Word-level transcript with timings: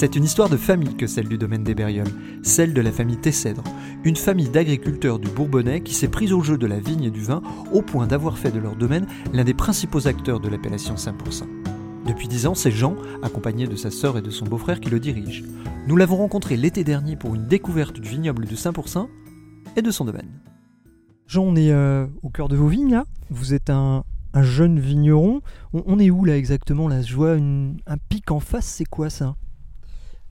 C'est 0.00 0.16
une 0.16 0.24
histoire 0.24 0.48
de 0.48 0.56
famille 0.56 0.96
que 0.96 1.06
celle 1.06 1.28
du 1.28 1.36
domaine 1.36 1.62
des 1.62 1.74
Bérioles, 1.74 2.08
celle 2.42 2.72
de 2.72 2.80
la 2.80 2.90
famille 2.90 3.18
Tessèdre, 3.18 3.62
une 4.02 4.16
famille 4.16 4.48
d'agriculteurs 4.48 5.18
du 5.18 5.28
Bourbonnais 5.28 5.82
qui 5.82 5.92
s'est 5.92 6.08
prise 6.08 6.32
au 6.32 6.40
jeu 6.40 6.56
de 6.56 6.66
la 6.66 6.80
vigne 6.80 7.04
et 7.04 7.10
du 7.10 7.20
vin 7.20 7.42
au 7.70 7.82
point 7.82 8.06
d'avoir 8.06 8.38
fait 8.38 8.50
de 8.50 8.58
leur 8.58 8.76
domaine 8.76 9.06
l'un 9.34 9.44
des 9.44 9.52
principaux 9.52 10.08
acteurs 10.08 10.40
de 10.40 10.48
l'appellation 10.48 10.94
5%. 10.94 11.42
Depuis 12.06 12.28
dix 12.28 12.46
ans, 12.46 12.54
c'est 12.54 12.70
Jean, 12.70 12.96
accompagné 13.22 13.66
de 13.66 13.76
sa 13.76 13.90
sœur 13.90 14.16
et 14.16 14.22
de 14.22 14.30
son 14.30 14.46
beau-frère, 14.46 14.80
qui 14.80 14.88
le 14.88 15.00
dirige. 15.00 15.44
Nous 15.86 15.98
l'avons 15.98 16.16
rencontré 16.16 16.56
l'été 16.56 16.82
dernier 16.82 17.16
pour 17.16 17.34
une 17.34 17.46
découverte 17.46 18.00
du 18.00 18.08
vignoble 18.08 18.46
de 18.46 18.56
5% 18.56 19.06
et 19.76 19.82
de 19.82 19.90
son 19.90 20.06
domaine. 20.06 20.40
Jean, 21.26 21.42
on 21.42 21.56
est 21.56 21.72
euh, 21.72 22.06
au 22.22 22.30
cœur 22.30 22.48
de 22.48 22.56
vos 22.56 22.68
vignes 22.68 22.92
là. 22.92 23.04
Vous 23.28 23.52
êtes 23.52 23.68
un, 23.68 24.04
un 24.32 24.42
jeune 24.42 24.80
vigneron. 24.80 25.42
On, 25.74 25.98
est 25.98 26.08
où 26.08 26.24
là 26.24 26.38
exactement? 26.38 26.88
Là 26.88 27.02
Je 27.02 27.14
vois 27.14 27.32
un 27.34 27.98
pic 28.08 28.30
en 28.30 28.40
face, 28.40 28.64
c'est 28.64 28.86
quoi 28.86 29.10
ça? 29.10 29.36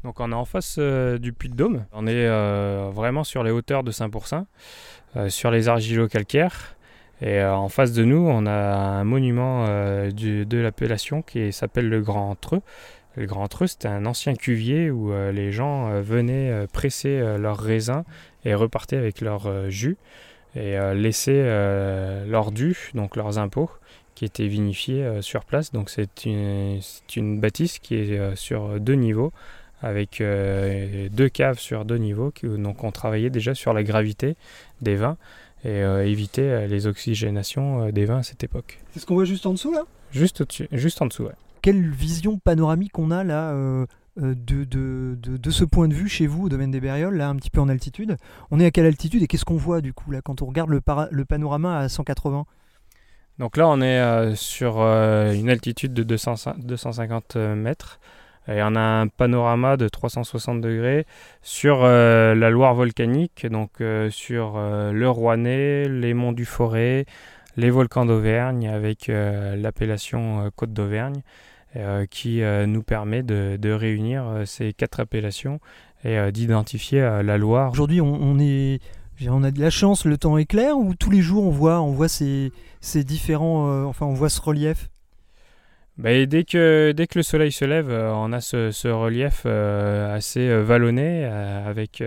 Donc 0.03 0.19
on 0.19 0.31
est 0.31 0.35
en 0.35 0.45
face 0.45 0.77
euh, 0.79 1.17
du 1.17 1.33
Puy 1.33 1.49
de 1.49 1.55
Dôme. 1.55 1.85
On 1.91 2.07
est 2.07 2.25
euh, 2.25 2.89
vraiment 2.93 3.23
sur 3.23 3.43
les 3.43 3.51
hauteurs 3.51 3.83
de 3.83 3.91
Saint-Pourçain, 3.91 4.47
euh, 5.15 5.29
sur 5.29 5.51
les 5.51 5.67
argilo-calcaires. 5.67 6.75
Et 7.21 7.43
en 7.43 7.67
face 7.67 7.91
de 7.91 8.05
nous, 8.05 8.25
on 8.29 8.45
a 8.45 8.53
un 8.53 9.03
monument 9.03 9.65
de 9.65 10.57
l'appellation 10.57 11.21
qui 11.21 11.51
s'appelle 11.51 11.89
le 11.89 11.99
Grand 11.99 12.33
Treux. 12.35 12.61
Le 13.17 13.25
Grand 13.25 13.49
Treux, 13.49 13.67
c'était 13.67 13.89
un 13.89 14.05
ancien 14.05 14.35
cuvier 14.35 14.89
où 14.89 15.11
les 15.33 15.51
gens 15.51 15.99
venaient 15.99 16.65
presser 16.71 17.19
leurs 17.37 17.59
raisins 17.59 18.05
et 18.45 18.55
repartaient 18.55 18.95
avec 18.95 19.19
leur 19.19 19.69
jus 19.69 19.97
et 20.55 20.77
euh, 20.77 20.93
laissaient 20.93 21.43
euh, 21.45 22.25
leur 22.25 22.51
dû, 22.51 22.75
donc 22.93 23.15
leurs 23.15 23.37
impôts, 23.37 23.69
qui 24.15 24.25
étaient 24.25 24.47
vinifiés 24.47 25.21
sur 25.21 25.45
place. 25.45 25.71
Donc 25.71 25.89
c'est 25.89 26.25
une, 26.25 27.39
bâtisse 27.39 27.79
qui 27.79 27.95
est 27.95 28.35
sur 28.35 28.79
deux 28.79 28.95
niveaux 28.95 29.31
avec 29.81 30.21
euh, 30.21 31.07
deux 31.11 31.29
caves 31.29 31.59
sur 31.59 31.85
deux 31.85 31.97
niveaux. 31.97 32.31
qui- 32.31 32.47
donc 32.47 32.83
on 32.83 32.91
travaillait 32.91 33.29
déjà 33.29 33.55
sur 33.55 33.73
la 33.73 33.83
gravité 33.83 34.35
des 34.81 34.95
vins 34.95 35.17
et 35.63 35.69
euh, 35.83 36.05
éviter 36.05 36.41
euh, 36.43 36.67
les 36.67 36.87
oxygénations 36.87 37.83
euh, 37.87 37.91
des 37.91 38.05
vins 38.05 38.19
à 38.19 38.23
cette 38.23 38.43
époque. 38.43 38.79
C'est 38.91 38.99
ce 38.99 39.05
qu'on 39.05 39.15
voit 39.15 39.25
juste 39.25 39.45
en 39.45 39.51
dessous 39.53 39.73
là? 39.73 39.83
Juste 40.11 40.41
au-dessus, 40.41 40.67
juste 40.71 41.01
en 41.01 41.05
dessous. 41.05 41.23
ouais. 41.25 41.33
Quelle 41.61 41.89
vision 41.89 42.37
panoramique 42.39 42.97
on 42.97 43.11
a 43.11 43.23
là 43.23 43.51
euh, 43.51 43.85
de, 44.17 44.63
de, 44.63 45.17
de- 45.21 45.37
de 45.37 45.49
ce 45.51 45.63
point 45.65 45.87
de 45.87 45.93
vue 45.93 46.07
chez 46.09 46.27
vous 46.27 46.45
au 46.45 46.49
domaine 46.49 46.71
des 46.71 46.79
Bérioles, 46.81 47.15
là 47.15 47.29
un 47.29 47.35
petit 47.35 47.49
peu 47.49 47.59
en 47.61 47.69
altitude? 47.69 48.17
On 48.51 48.59
est 48.59 48.65
à 48.65 48.71
quelle 48.71 48.85
altitude 48.85 49.21
et 49.23 49.27
qu'est-ce 49.27 49.45
qu'on 49.45 49.57
voit 49.57 49.81
du 49.81 49.93
coup 49.93 50.11
là 50.11 50.21
quand 50.21 50.41
on 50.41 50.45
regarde 50.45 50.69
le, 50.69 50.81
para- 50.81 51.09
le 51.11 51.25
panorama 51.25 51.77
à 51.79 51.89
180 51.89 52.45
Donc 53.37 53.55
là, 53.57 53.67
on 53.69 53.81
est 53.81 53.99
euh, 53.99 54.35
sur 54.35 54.79
euh, 54.81 55.33
une 55.33 55.49
altitude 55.49 55.93
de 55.93 56.03
200 56.03 56.55
250 56.59 57.35
mètres. 57.35 57.99
Et 58.49 58.63
on 58.63 58.75
a 58.75 58.79
un 58.79 59.07
panorama 59.07 59.77
de 59.77 59.87
360 59.87 60.59
degrés 60.59 61.05
sur 61.41 61.81
euh, 61.83 62.33
la 62.33 62.49
Loire 62.49 62.73
volcanique, 62.73 63.45
donc 63.45 63.81
euh, 63.81 64.09
sur 64.09 64.55
euh, 64.57 64.91
le 64.91 65.07
Rouennais, 65.07 65.87
les 65.87 66.15
monts 66.15 66.31
du 66.31 66.45
Forêt, 66.45 67.05
les 67.57 67.69
volcans 67.69 68.05
d'Auvergne, 68.05 68.67
avec 68.67 69.07
l'appellation 69.07 70.49
Côte 70.55 70.71
d'Auvergne, 70.71 71.21
qui 72.09 72.41
nous 72.41 72.83
permet 72.83 73.21
de, 73.21 73.71
réunir 73.71 74.43
ces 74.45 74.71
quatre 74.71 75.01
appellations 75.01 75.59
et 76.05 76.31
d'identifier 76.31 77.01
la 77.21 77.37
Loire. 77.37 77.71
Aujourd'hui 77.73 77.99
on, 77.99 79.43
a 79.43 79.51
de 79.51 79.59
la 79.59 79.69
chance, 79.69 80.05
le 80.05 80.17
temps 80.17 80.37
est 80.37 80.45
clair 80.45 80.77
ou 80.77 80.95
tous 80.95 81.09
les 81.09 81.21
jours 81.21 81.43
on 81.43 81.49
voit, 81.49 81.81
on 81.81 81.91
voit 81.91 82.07
ces, 82.07 82.53
différents, 83.03 83.85
enfin 83.87 84.05
on 84.05 84.13
voit 84.13 84.29
ce 84.29 84.39
relief? 84.39 84.89
Bah, 85.99 86.25
dès, 86.25 86.45
que, 86.45 86.93
dès 86.95 87.07
que 87.07 87.19
le 87.19 87.23
soleil 87.23 87.51
se 87.51 87.65
lève, 87.65 87.89
euh, 87.89 88.11
on 88.13 88.31
a 88.31 88.39
ce, 88.39 88.71
ce 88.71 88.87
relief 88.87 89.43
euh, 89.45 90.15
assez 90.15 90.47
euh, 90.47 90.63
vallonné 90.63 91.25
avec 91.25 92.01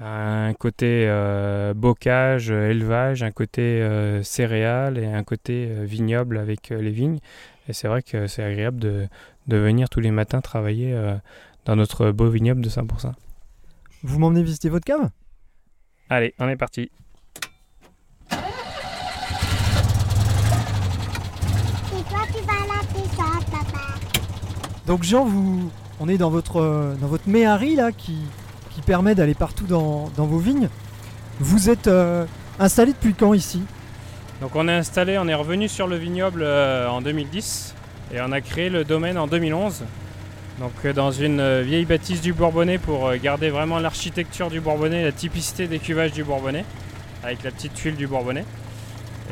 un 0.00 0.52
côté 0.54 1.06
euh, 1.08 1.72
bocage, 1.74 2.50
élevage, 2.50 3.22
un 3.22 3.30
côté 3.30 3.62
euh, 3.62 4.22
céréales 4.22 4.98
et 4.98 5.06
un 5.06 5.22
côté 5.22 5.68
euh, 5.70 5.84
vignoble 5.84 6.36
avec 6.38 6.70
les 6.70 6.90
vignes. 6.90 7.20
Et 7.68 7.72
c'est 7.72 7.86
vrai 7.86 8.02
que 8.02 8.26
c'est 8.26 8.42
agréable 8.42 8.80
de, 8.80 9.06
de 9.46 9.56
venir 9.56 9.88
tous 9.88 10.00
les 10.00 10.10
matins 10.10 10.40
travailler 10.40 10.92
dans 11.64 11.76
notre 11.76 12.10
beau 12.10 12.28
vignoble 12.28 12.60
de 12.60 12.68
5%. 12.68 13.12
Vous 14.02 14.18
m'emmenez 14.18 14.42
visiter 14.42 14.68
votre 14.68 14.84
cave? 14.84 15.10
Allez, 16.10 16.34
on 16.40 16.48
est 16.48 16.56
parti. 16.56 16.90
Et 21.94 22.02
toi, 22.08 22.22
tu 22.26 22.42
vas 22.44 22.52
à 22.52 22.66
la 22.66 22.80
piscine, 22.88 23.44
papa. 23.52 23.84
Donc 24.92 25.04
Jean, 25.04 25.24
vous, 25.24 25.70
on 26.00 26.08
est 26.10 26.18
dans 26.18 26.28
votre, 26.28 26.60
euh, 26.60 26.94
dans 27.00 27.06
votre 27.06 27.26
méhari 27.26 27.76
là 27.76 27.92
qui, 27.92 28.14
qui 28.74 28.82
permet 28.82 29.14
d'aller 29.14 29.32
partout 29.32 29.64
dans, 29.64 30.10
dans 30.18 30.26
vos 30.26 30.36
vignes. 30.36 30.68
Vous 31.40 31.70
êtes 31.70 31.86
euh, 31.86 32.26
installé 32.60 32.92
depuis 32.92 33.14
quand 33.14 33.32
ici? 33.32 33.62
Donc 34.42 34.54
on 34.54 34.68
est 34.68 34.74
installé, 34.74 35.16
on 35.16 35.26
est 35.28 35.34
revenu 35.34 35.66
sur 35.66 35.86
le 35.86 35.96
vignoble 35.96 36.42
euh, 36.42 36.90
en 36.90 37.00
2010 37.00 37.74
et 38.12 38.20
on 38.20 38.32
a 38.32 38.42
créé 38.42 38.68
le 38.68 38.84
domaine 38.84 39.16
en 39.16 39.26
2011. 39.26 39.82
Donc 40.60 40.86
dans 40.94 41.10
une 41.10 41.62
vieille 41.62 41.86
bâtisse 41.86 42.20
du 42.20 42.34
Bourbonnais 42.34 42.76
pour 42.76 43.10
garder 43.14 43.48
vraiment 43.48 43.78
l'architecture 43.78 44.50
du 44.50 44.60
Bourbonnais, 44.60 45.02
la 45.04 45.12
typicité 45.12 45.68
des 45.68 45.78
cuvages 45.78 46.12
du 46.12 46.22
Bourbonnais, 46.22 46.66
avec 47.24 47.42
la 47.44 47.50
petite 47.50 47.72
tuile 47.72 47.96
du 47.96 48.06
Bourbonnais. 48.06 48.44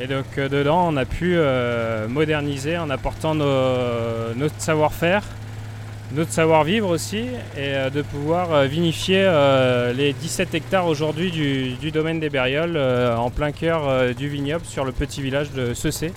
Et 0.01 0.07
donc 0.07 0.37
dedans 0.37 0.87
on 0.89 0.97
a 0.97 1.05
pu 1.05 1.37
moderniser 2.09 2.79
en 2.79 2.89
apportant 2.89 3.35
nos- 3.35 4.33
notre 4.37 4.55
savoir-faire, 4.59 5.23
notre 6.13 6.33
savoir-vivre 6.33 6.89
aussi, 6.89 7.19
et 7.19 7.29
euh, 7.59 7.91
de 7.91 8.03
pouvoir 8.03 8.53
euh, 8.53 8.67
vinifier 8.67 9.23
euh, 9.25 9.93
les 9.93 10.13
17 10.13 10.55
hectares 10.55 10.87
aujourd'hui 10.87 11.31
du, 11.31 11.75
du 11.75 11.91
domaine 11.91 12.21
des 12.21 12.31
Bérioles 12.31 12.77
en 12.77 13.31
plein 13.31 13.53
cœur 13.53 14.15
du 14.15 14.29
vignoble 14.29 14.65
sur 14.65 14.85
le 14.85 14.93
petit 14.93 15.23
village 15.23 15.53
de 15.53 15.75
Cessé, 15.75 16.13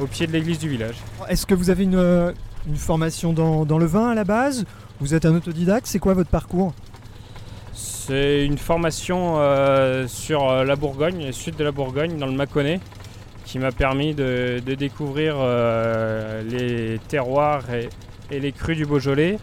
au 0.00 0.06
pied 0.06 0.26
de 0.26 0.32
l'église 0.32 0.58
du 0.58 0.68
village. 0.68 0.96
Est-ce 1.28 1.46
que 1.46 1.54
vous 1.54 1.70
avez 1.70 1.84
une, 1.84 2.34
une 2.66 2.76
formation 2.76 3.32
dans, 3.32 3.64
dans 3.64 3.78
le 3.78 3.86
vin 3.86 4.10
à 4.10 4.14
la 4.14 4.24
base? 4.24 4.64
Vous 5.00 5.14
êtes 5.14 5.24
un 5.24 5.34
autodidacte 5.34 5.86
C'est 5.86 5.98
quoi 5.98 6.14
votre 6.14 6.30
parcours? 6.30 6.72
C'est 7.72 8.44
une 8.44 8.58
formation 8.58 9.36
euh, 9.38 10.06
sur 10.08 10.64
la 10.64 10.76
Bourgogne, 10.76 11.26
le 11.26 11.32
sud 11.32 11.56
de 11.56 11.64
la 11.64 11.70
Bourgogne, 11.70 12.18
dans 12.18 12.26
le 12.26 12.32
Mâconnais, 12.32 12.80
qui 13.44 13.58
m'a 13.58 13.72
permis 13.72 14.14
de, 14.14 14.60
de 14.64 14.74
découvrir 14.74 15.36
euh, 15.38 16.42
les 16.42 16.98
terroirs 17.08 17.72
et, 17.72 17.88
et 18.30 18.40
les 18.40 18.52
crus 18.52 18.76
du 18.76 18.86
Beaujolais, 18.86 19.38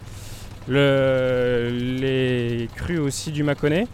le- 0.68 1.70
les 2.00 2.68
crus 2.76 2.98
aussi 3.00 3.30
du 3.32 3.42
Mâconnais, 3.42 3.86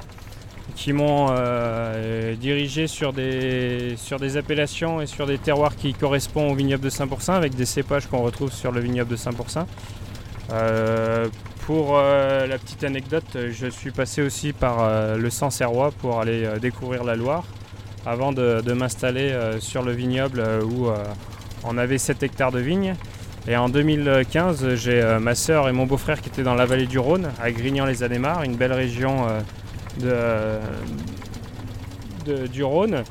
qui 0.77 0.93
m'ont 0.93 1.29
euh, 1.31 2.35
dirigé 2.37 2.87
sur 2.87 3.13
des, 3.13 3.95
sur 3.97 4.19
des 4.19 4.37
appellations 4.37 5.01
et 5.01 5.07
sur 5.07 5.27
des 5.27 5.39
terroirs 5.39 5.77
qui 5.77 5.93
correspondent 5.95 6.53
au 6.53 6.55
vignoble 6.55 6.83
de 6.85 6.91
5%, 6.91 7.33
avec 7.33 7.55
des 7.55 7.67
cépages 7.67 8.07
qu'on 8.07 8.23
retrouve 8.23 8.53
sur 8.53 8.73
le 8.73 8.81
vignoble 8.81 9.11
de 9.11 9.17
5%. 9.17 9.67
Euh, 10.53 11.29
pour 11.67 11.97
euh, 11.97 12.47
la 12.47 12.59
petite 12.59 12.85
anecdote, 12.85 13.25
je 13.51 13.67
suis 13.69 13.91
passé 13.91 14.21
aussi 14.23 14.53
par 14.53 15.17
le 15.17 15.31
Sancerrois 15.31 15.93
pour 15.93 16.21
aller 16.21 16.47
découvrir 16.61 17.05
la 17.05 17.17
Loire 17.17 17.45
avant 18.05 18.33
de, 18.33 18.61
de 18.61 18.73
m'installer 18.75 19.35
sur 19.61 19.83
le 19.83 19.93
vignoble 19.93 20.43
où 20.63 20.89
on 21.65 21.79
avait 21.79 21.97
7 21.97 22.23
hectares 22.23 22.53
de 22.53 22.59
vignes. 22.61 22.95
Et 23.47 23.57
en 23.57 23.69
2015, 23.69 24.75
j'ai 24.75 25.03
euh, 25.03 25.19
ma 25.21 25.35
sœur 25.35 25.69
et 25.69 25.73
mon 25.73 25.85
beau-frère 25.87 26.21
qui 26.23 26.29
étaient 26.31 26.43
dans 26.43 26.55
la 26.55 26.65
vallée 26.65 26.87
du 26.87 26.99
Rhône, 26.99 27.29
à 27.43 27.51
Grignan-les-Adémars, 27.51 28.43
une 28.43 28.57
belle 28.57 28.73
région 28.73 29.27
euh, 30.01 30.61
de, 32.25 32.33
de- 32.43 32.47
du 32.47 32.65
Rhône, 32.65 33.05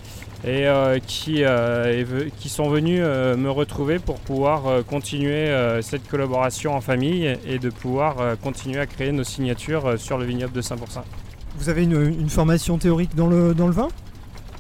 et 0.46 0.68
euh, 0.68 0.98
qui, 1.06 1.44
euh, 1.44 1.86
est 2.00 2.04
ve- 2.04 2.30
qui 2.40 2.50
sont 2.50 2.68
venus 2.68 3.00
euh, 3.04 3.38
me 3.38 3.50
retrouver 3.52 4.00
pour 4.00 4.16
pouvoir 4.20 4.68
euh, 4.68 4.82
continuer 4.82 5.50
euh, 5.50 5.82
cette 5.84 6.08
collaboration 6.10 6.76
en 6.76 6.82
famille 6.82 7.38
et 7.48 7.60
de 7.60 7.70
pouvoir 7.70 8.20
euh, 8.20 8.36
continuer 8.36 8.80
à 8.80 8.86
créer 8.88 9.12
nos 9.12 9.24
signatures 9.24 9.86
euh, 9.86 9.98
sur 9.98 10.18
le 10.18 10.26
vignoble 10.26 10.54
de 10.54 10.62
5%. 10.62 10.76
Vous 11.58 11.70
avez 11.70 11.84
une, 11.84 11.94
une 12.20 12.30
formation 12.30 12.78
théorique 12.80 13.16
dans 13.16 13.28
le, 13.28 13.54
dans 13.54 13.68
le 13.68 13.74
vin? 13.74 13.88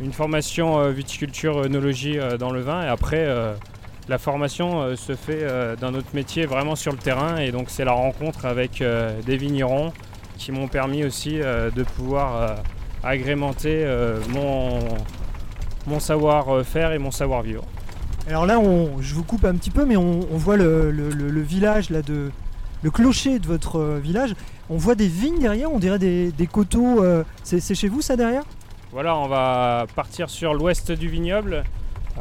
Une 0.01 0.13
formation 0.13 0.79
euh, 0.79 0.91
viticulture 0.91 1.57
œnologie 1.65 2.19
euh, 2.19 2.37
dans 2.37 2.51
le 2.51 2.61
vin 2.61 2.83
et 2.85 2.87
après 2.87 3.25
euh, 3.27 3.53
la 4.09 4.17
formation 4.17 4.81
euh, 4.81 4.95
se 4.95 5.15
fait 5.15 5.39
euh, 5.43 5.75
dans 5.75 5.91
notre 5.91 6.13
métier 6.13 6.45
vraiment 6.45 6.75
sur 6.75 6.91
le 6.91 6.97
terrain 6.97 7.37
et 7.37 7.51
donc 7.51 7.65
c'est 7.69 7.85
la 7.85 7.93
rencontre 7.93 8.45
avec 8.45 8.81
euh, 8.81 9.19
des 9.25 9.37
vignerons 9.37 9.93
qui 10.37 10.51
m'ont 10.51 10.67
permis 10.67 11.03
aussi 11.05 11.37
de 11.37 11.83
pouvoir 11.95 12.57
agrémenter 13.03 13.85
mon, 14.29 14.79
mon 15.85 15.99
savoir-faire 15.99 16.91
et 16.91 16.97
mon 16.97 17.11
savoir-vivre. 17.11 17.63
Alors 18.27 18.45
là, 18.45 18.59
on, 18.59 18.99
je 18.99 19.13
vous 19.13 19.23
coupe 19.23 19.45
un 19.45 19.53
petit 19.55 19.69
peu, 19.69 19.85
mais 19.85 19.95
on, 19.95 20.21
on 20.31 20.37
voit 20.37 20.57
le, 20.57 20.89
le- 20.91 21.09
le- 21.11 21.29
le 21.29 21.41
village, 21.41 21.91
là, 21.91 22.01
de, 22.01 22.31
le 22.81 22.91
clocher 22.91 23.37
de 23.39 23.45
votre 23.47 23.99
village. 24.01 24.33
On 24.69 24.77
voit 24.77 24.95
des 24.95 25.07
vignes 25.07 25.39
derrière, 25.39 25.71
on 25.71 25.79
dirait 25.79 25.99
des, 25.99 26.31
des 26.31 26.47
coteaux. 26.47 27.03
euh, 27.03 27.23
c'est 27.43 27.75
chez 27.75 27.87
vous 27.87 28.01
ça 28.01 28.15
derrière? 28.15 28.43
Voilà, 28.91 29.15
on 29.15 29.27
va 29.27 29.85
partir 29.95 30.29
sur 30.29 30.53
l'ouest 30.55 30.91
du 30.91 31.09
vignoble. 31.09 31.63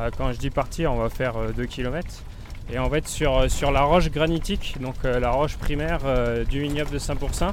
Euh, 0.00 0.10
quand 0.16 0.32
je 0.32 0.38
dis 0.38 0.50
partir, 0.50 0.92
on 0.92 0.96
va 0.96 1.08
faire 1.08 1.34
2 1.56 1.66
km. 1.66 2.22
Et 2.72 2.78
on 2.78 2.88
va 2.88 2.98
être 2.98 3.08
sur, 3.08 3.36
euh, 3.36 3.48
sur 3.48 3.70
la 3.70 3.82
roche 3.82 4.10
granitique, 4.10 4.76
donc 4.80 4.94
euh, 5.04 5.20
la 5.20 5.30
roche 5.30 5.56
primaire 5.56 6.00
euh, 6.04 6.44
du 6.44 6.60
vignoble 6.60 6.90
de 6.90 6.98
Saint-Pourçain, 6.98 7.52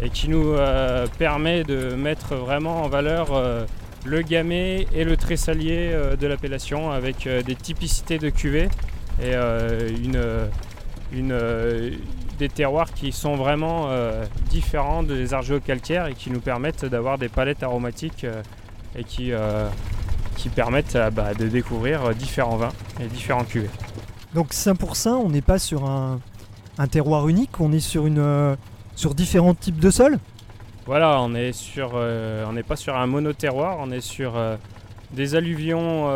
et 0.00 0.08
qui 0.08 0.28
nous 0.28 0.52
euh, 0.52 1.06
permet 1.18 1.62
de 1.64 1.94
mettre 1.94 2.36
vraiment 2.36 2.82
en 2.82 2.88
valeur 2.88 3.28
euh, 3.32 3.66
le 4.04 4.22
gamay 4.22 4.86
et 4.94 5.04
le 5.04 5.16
tressalier 5.16 5.90
euh, 5.92 6.16
de 6.16 6.26
l'appellation, 6.26 6.90
avec 6.90 7.26
euh, 7.26 7.42
des 7.42 7.56
typicités 7.56 8.18
de 8.18 8.30
cuvée 8.30 8.68
et 9.20 9.34
euh, 9.34 9.90
une, 11.12 11.32
euh, 11.32 11.90
des 12.38 12.48
terroirs 12.48 12.92
qui 12.92 13.12
sont 13.12 13.36
vraiment 13.36 13.86
euh, 13.88 14.24
différents 14.50 15.02
des 15.02 15.34
argilo-calcaires 15.34 16.06
et 16.06 16.14
qui 16.14 16.30
nous 16.30 16.40
permettent 16.40 16.84
d'avoir 16.84 17.18
des 17.18 17.28
palettes 17.28 17.62
aromatiques 17.62 18.24
euh, 18.24 18.42
et 18.96 19.04
qui, 19.04 19.32
euh, 19.32 19.68
qui 20.36 20.48
permettent 20.48 20.96
euh, 20.96 21.10
bah, 21.10 21.34
de 21.34 21.48
découvrir 21.48 22.04
euh, 22.04 22.12
différents 22.12 22.56
vins 22.56 22.72
et 23.00 23.06
différents 23.06 23.44
cuvées. 23.44 23.70
Donc 24.34 24.52
5%, 24.52 25.08
on 25.10 25.30
n'est 25.30 25.40
pas 25.40 25.58
sur 25.58 25.84
un, 25.84 26.20
un 26.78 26.86
terroir 26.86 27.28
unique, 27.28 27.60
on 27.60 27.72
est 27.72 27.80
sur, 27.80 28.06
une, 28.06 28.18
euh, 28.18 28.56
sur 28.94 29.14
différents 29.14 29.54
types 29.54 29.80
de 29.80 29.90
sols? 29.90 30.18
Voilà, 30.84 31.20
on 31.20 31.32
euh, 31.34 32.52
n'est 32.52 32.62
pas 32.62 32.76
sur 32.76 32.96
un 32.96 33.06
monoterroir, 33.06 33.78
on 33.80 33.90
est 33.90 34.00
sur 34.00 34.36
euh, 34.36 34.56
des 35.12 35.34
alluvions 35.34 36.12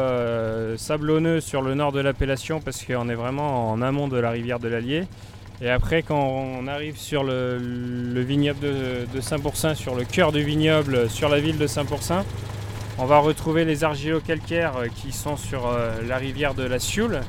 sablonneux 0.77 1.41
sur 1.41 1.63
le 1.63 1.75
nord 1.75 1.93
de 1.93 2.01
l'appellation 2.01 2.61
parce 2.61 2.85
qu'on 2.85 3.09
est 3.09 3.15
vraiment 3.15 3.71
en 3.71 3.83
amont 3.83 4.09
de 4.09 4.19
la 4.19 4.31
rivière 4.31 4.59
de 4.59 4.69
l'Allier. 4.69 5.05
Et 5.63 5.71
après, 5.71 6.03
quand 6.03 6.21
on 6.21 6.67
arrive 6.67 6.97
sur 6.97 7.23
le, 7.23 7.59
le 7.59 8.21
vignoble 8.21 8.61
de, 8.61 9.07
de 9.15 9.21
Saint-Pourçain, 9.21 9.75
sur 9.75 9.95
le 9.95 10.05
cœur 10.05 10.33
du 10.33 10.43
vignoble, 10.43 11.09
sur 11.09 11.29
la 11.29 11.39
ville 11.39 11.59
de 11.59 11.67
Saint-Pourçain, 11.67 12.25
on 13.01 13.07
va 13.07 13.19
retrouver 13.19 13.65
les 13.65 13.83
argilo-calcaires 13.83 14.77
euh, 14.77 14.87
qui 14.95 15.13
sont 15.13 15.37
sur 15.37 15.67
euh, 15.67 16.03
la 16.07 16.19
rivière 16.19 16.55
de 16.55 16.65
la 16.65 16.79
Sioule 16.79 17.21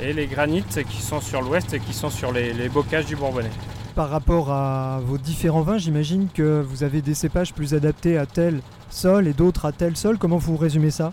et 0.00 0.12
les 0.12 0.26
granites 0.26 0.84
qui 0.88 1.02
sont 1.02 1.20
sur 1.20 1.42
l'ouest 1.42 1.74
et 1.74 1.80
qui 1.80 1.92
sont 1.92 2.08
sur 2.08 2.30
les, 2.30 2.52
les 2.52 2.68
bocages 2.68 3.06
du 3.06 3.16
Bourbonnais. 3.16 3.50
Par 3.96 4.10
rapport 4.10 4.52
à 4.52 5.00
vos 5.02 5.18
différents 5.18 5.62
vins, 5.62 5.76
j'imagine 5.76 6.28
que 6.32 6.62
vous 6.62 6.84
avez 6.84 7.02
des 7.02 7.14
cépages 7.14 7.52
plus 7.52 7.74
adaptés 7.74 8.16
à 8.16 8.26
tel 8.26 8.60
sol 8.90 9.26
et 9.26 9.32
d'autres 9.32 9.66
à 9.66 9.72
tel 9.72 9.96
sol. 9.96 10.18
Comment 10.18 10.36
vous 10.36 10.56
résumez 10.56 10.92
ça? 10.92 11.10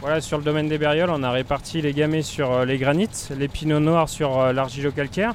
Voilà, 0.00 0.20
sur 0.20 0.38
le 0.38 0.44
domaine 0.44 0.68
des 0.68 0.78
Bérioles, 0.78 1.10
on 1.10 1.24
a 1.24 1.32
réparti 1.32 1.82
les 1.82 1.92
gamets 1.92 2.22
sur 2.22 2.52
euh, 2.52 2.64
les 2.64 2.78
granites, 2.78 3.32
les 3.36 3.48
pinots 3.48 3.80
noirs 3.80 4.08
sur 4.08 4.52
l'argilo-calcaire. 4.52 5.34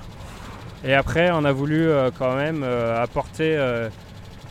Et 0.86 0.94
après, 0.94 1.30
on 1.32 1.44
a 1.44 1.52
voulu 1.52 1.88
quand 2.20 2.36
même 2.36 2.64
apporter 2.64 3.58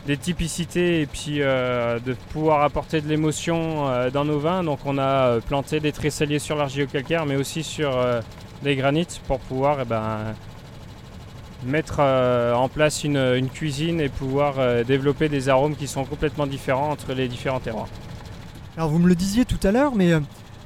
des 0.07 0.17
typicités 0.17 1.01
et 1.01 1.05
puis 1.05 1.41
euh, 1.41 1.99
de 1.99 2.13
pouvoir 2.31 2.61
apporter 2.63 3.01
de 3.01 3.07
l'émotion 3.07 3.87
euh, 3.87 4.09
dans 4.09 4.25
nos 4.25 4.39
vins. 4.39 4.63
Donc 4.63 4.79
on 4.85 4.97
a 4.97 5.01
euh, 5.01 5.39
planté 5.39 5.79
des 5.79 5.91
tressaliers 5.91 6.39
sur 6.39 6.57
l'argilo-calcaire, 6.57 7.25
mais 7.25 7.35
aussi 7.35 7.63
sur 7.63 7.91
des 8.63 8.75
granites 8.75 9.21
pour 9.27 9.39
pouvoir 9.39 9.79
eh 9.81 9.85
ben, 9.85 10.19
mettre 11.65 11.99
en 11.99 12.67
place 12.67 13.03
une, 13.03 13.49
cuisine 13.49 14.01
et 14.01 14.09
pouvoir 14.09 14.55
développer 14.85 15.29
des 15.29 15.49
arômes 15.49 15.75
qui 15.75 15.87
sont 15.87 16.05
complètement 16.05 16.47
différents 16.47 16.91
entre 16.91 17.13
les 17.13 17.27
différents 17.27 17.59
terroirs. 17.59 17.87
Alors 18.77 18.89
vous 18.89 18.99
me 18.99 19.07
le 19.07 19.15
disiez 19.15 19.45
tout 19.45 19.59
à 19.63 19.71
l'heure, 19.71 19.95
mais 19.95 20.11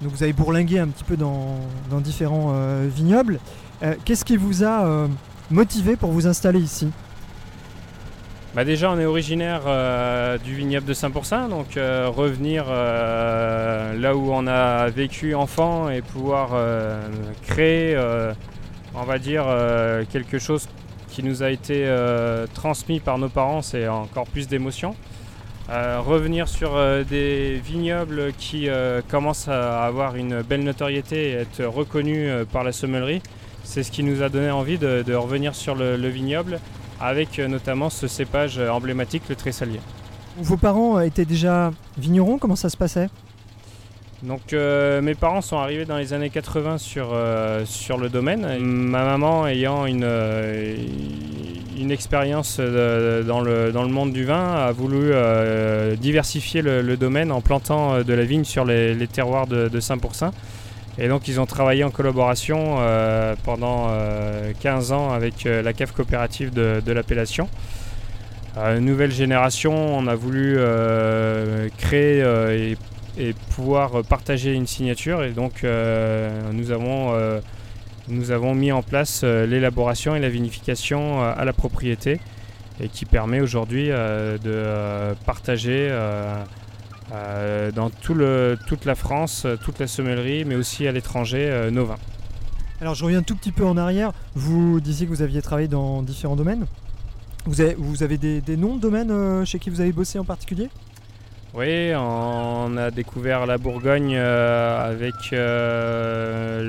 vous 0.01 0.23
avez 0.23 0.33
bourlingué 0.33 0.79
un 0.79 0.87
petit 0.87 1.03
peu 1.03 1.17
dans, 1.17 1.59
différents 2.01 2.53
vignobles. 2.87 3.39
Qu'est-ce 4.05 4.25
qui 4.25 4.37
vous 4.37 4.63
a 4.63 5.07
motivé 5.49 5.95
pour 5.95 6.11
vous 6.11 6.27
installer 6.27 6.59
ici? 6.59 6.89
Bah 8.57 8.63
déjà, 8.65 8.89
on 8.91 8.97
est 8.97 9.05
originaire 9.05 9.61
euh, 9.67 10.39
du 10.39 10.55
vignoble 10.55 10.87
de 10.87 10.93
Saint-Pourçain, 10.95 11.47
donc 11.47 11.77
euh, 11.77 12.09
revenir 12.09 12.65
euh, 12.67 13.93
là 13.93 14.15
où 14.15 14.31
on 14.33 14.47
a 14.47 14.87
vécu 14.89 15.35
enfant 15.35 15.91
et 15.91 16.01
pouvoir 16.01 16.59
créer, 17.45 17.95
on 18.95 19.03
va 19.03 19.19
dire, 19.19 19.45
quelque 20.11 20.39
chose 20.39 20.67
qui 21.07 21.21
nous 21.21 21.43
a 21.43 21.51
été 21.51 21.87
transmis 22.55 22.99
par 22.99 23.19
nos 23.19 23.29
parents, 23.29 23.61
c'est 23.61 23.87
encore 23.87 24.25
plus 24.25 24.47
d'émotion. 24.47 24.95
Revenir 25.69 26.47
sur 26.47 26.79
des 27.05 27.61
vignobles 27.63 28.33
qui 28.39 28.69
commencent 29.07 29.49
à 29.49 29.83
avoir 29.85 30.15
une 30.15 30.41
belle 30.41 30.63
notoriété 30.63 31.29
et 31.29 31.33
être 31.33 31.63
reconnus 31.63 32.31
par 32.51 32.63
la 32.63 32.71
sommellerie, 32.71 33.21
c'est 33.63 33.83
ce 33.83 33.91
qui 33.91 34.01
nous 34.01 34.23
a 34.23 34.29
donné 34.29 34.49
envie 34.49 34.79
de, 34.79 35.13
revenir 35.13 35.53
sur 35.53 35.75
le 35.75 36.07
vignoble 36.07 36.59
avec 36.99 37.39
euh, 37.39 37.47
notamment 37.47 37.89
ce 37.89 38.07
cépage 38.07 38.57
euh, 38.59 38.69
emblématique, 38.69 39.23
le 39.29 39.35
tressalier. 39.35 39.79
Vos 40.39 40.57
parents 40.57 40.97
euh, 40.97 41.01
étaient 41.01 41.25
déjà 41.25 41.71
vignerons, 41.97 42.37
comment 42.37 42.55
ça 42.55 42.69
se 42.69 42.77
passait? 42.77 43.07
Donc 44.23 44.51
euh, 44.51 44.99
mes 45.01 45.13
parents 45.13 45.41
sont 45.41 45.57
arrivés 45.57 45.85
dans 45.85 45.97
les 45.97 46.11
années 46.13 46.31
80 46.31 46.79
sur, 46.79 47.09
euh, 47.13 47.65
sur 47.65 47.97
le 47.97 48.09
domaine. 48.09 48.57
Ma 48.59 49.03
maman 49.05 49.45
ayant 49.47 49.85
une, 49.85 50.03
euh, 50.03 50.75
une 51.79 51.91
expérience 51.91 52.59
dans, 52.59 53.41
le, 53.41 53.71
dans 53.71 53.83
le 53.83 53.89
monde 53.89 54.11
du 54.13 54.25
vin 54.25 54.55
a 54.55 54.71
voulu 54.71 55.11
diversifier 55.97 56.63
le, 56.63 56.81
le 56.81 56.97
domaine 56.97 57.31
en 57.31 57.41
plantant 57.41 58.01
de 58.01 58.13
la 58.13 58.23
vigne 58.23 58.43
sur 58.43 58.65
les, 58.65 58.95
les 58.95 59.07
terroirs 59.07 59.45
de, 59.45 59.67
de 59.67 59.79
Saint-Pourçain. 59.79 60.31
Et 60.99 61.07
donc 61.07 61.27
ils 61.27 61.39
ont 61.39 61.45
travaillé 61.45 61.83
en 61.83 61.91
collaboration 61.91 62.77
euh, 62.79 63.35
pendant 63.43 63.87
euh, 63.89 64.51
15 64.59 64.91
ans 64.91 65.11
avec 65.11 65.45
euh, 65.45 65.61
la 65.61 65.73
cave 65.73 65.93
coopérative 65.93 66.51
de, 66.51 66.81
de 66.85 66.91
l'appellation. 66.91 67.49
Euh, 68.57 68.79
nouvelle 68.79 69.11
génération, 69.11 69.73
on 69.73 70.07
a 70.07 70.15
voulu 70.15 70.55
euh, 70.57 71.69
créer 71.77 72.23
euh, 72.23 72.71
et 72.71 72.77
et 73.17 73.33
pouvoir 73.55 74.03
partager 74.03 74.53
une 74.53 74.67
signature. 74.67 75.23
Et 75.23 75.31
donc, 75.31 75.63
euh, 75.63 76.29
nous, 76.53 76.71
avons, 76.71 77.13
euh, 77.13 77.39
nous 78.07 78.31
avons 78.31 78.53
mis 78.53 78.71
en 78.71 78.83
place 78.83 79.21
euh, 79.23 79.45
l'élaboration 79.45 80.15
et 80.15 80.19
la 80.19 80.29
vinification 80.29 81.21
euh, 81.23 81.33
à 81.35 81.45
la 81.45 81.53
propriété 81.53 82.19
et 82.79 82.89
qui 82.89 83.05
permet 83.05 83.41
aujourd'hui 83.41 83.89
euh, 83.89 84.37
de 84.37 84.51
euh, 84.51 85.13
partager 85.25 85.89
euh, 87.13 87.71
dans 87.71 87.89
tout 87.89 88.13
le, 88.13 88.57
toute 88.67 88.85
la 88.85 88.95
France, 88.95 89.43
euh, 89.45 89.55
toute 89.55 89.79
la 89.79 89.87
sommellerie, 89.87 90.45
mais 90.45 90.55
aussi 90.55 90.87
à 90.87 90.91
l'étranger, 90.91 91.47
euh, 91.49 91.71
nos 91.71 91.85
vins. 91.85 91.97
Alors 92.81 92.95
je 92.95 93.03
reviens 93.03 93.23
tout 93.23 93.35
petit 93.35 93.51
peu 93.51 93.65
en 93.65 93.77
arrière. 93.77 94.11
Vous 94.35 94.79
disiez 94.79 95.05
que 95.07 95.11
vous 95.11 95.21
aviez 95.21 95.41
travaillé 95.41 95.67
dans 95.67 96.01
différents 96.03 96.35
domaines. 96.35 96.65
Vous 97.45 97.61
avez, 97.61 97.75
vous 97.77 98.03
avez 98.03 98.17
des, 98.17 98.41
des 98.41 98.57
noms 98.57 98.75
de 98.75 98.81
domaines 98.81 99.11
euh, 99.11 99.45
chez 99.45 99.59
qui 99.59 99.69
vous 99.69 99.81
avez 99.81 99.91
bossé 99.91 100.19
en 100.19 100.25
particulier? 100.25 100.69
Oui, 101.53 101.91
on 101.95 102.77
a 102.77 102.91
découvert 102.91 103.45
la 103.45 103.57
Bourgogne 103.57 104.15
avec 104.17 105.15
le, 105.31 106.59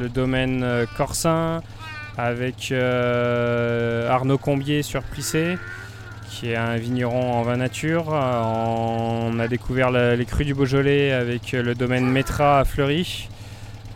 le 0.00 0.08
domaine 0.08 0.86
Corsin, 0.96 1.62
avec 2.16 2.72
Arnaud 2.72 4.38
Combier 4.38 4.82
sur 4.82 5.02
Plissé, 5.02 5.58
qui 6.30 6.50
est 6.52 6.56
un 6.56 6.76
vigneron 6.76 7.34
en 7.34 7.42
vin 7.42 7.56
nature. 7.56 8.06
Euh, 8.12 8.40
On 9.32 9.38
a 9.38 9.48
découvert 9.48 9.90
la- 9.90 10.16
les 10.16 10.24
crus 10.24 10.46
du 10.46 10.54
Beaujolais 10.54 11.12
avec 11.12 11.54
euh, 11.54 11.62
le 11.62 11.74
domaine 11.74 12.06
Métra 12.06 12.60
à 12.60 12.64
Fleury. 12.64 13.28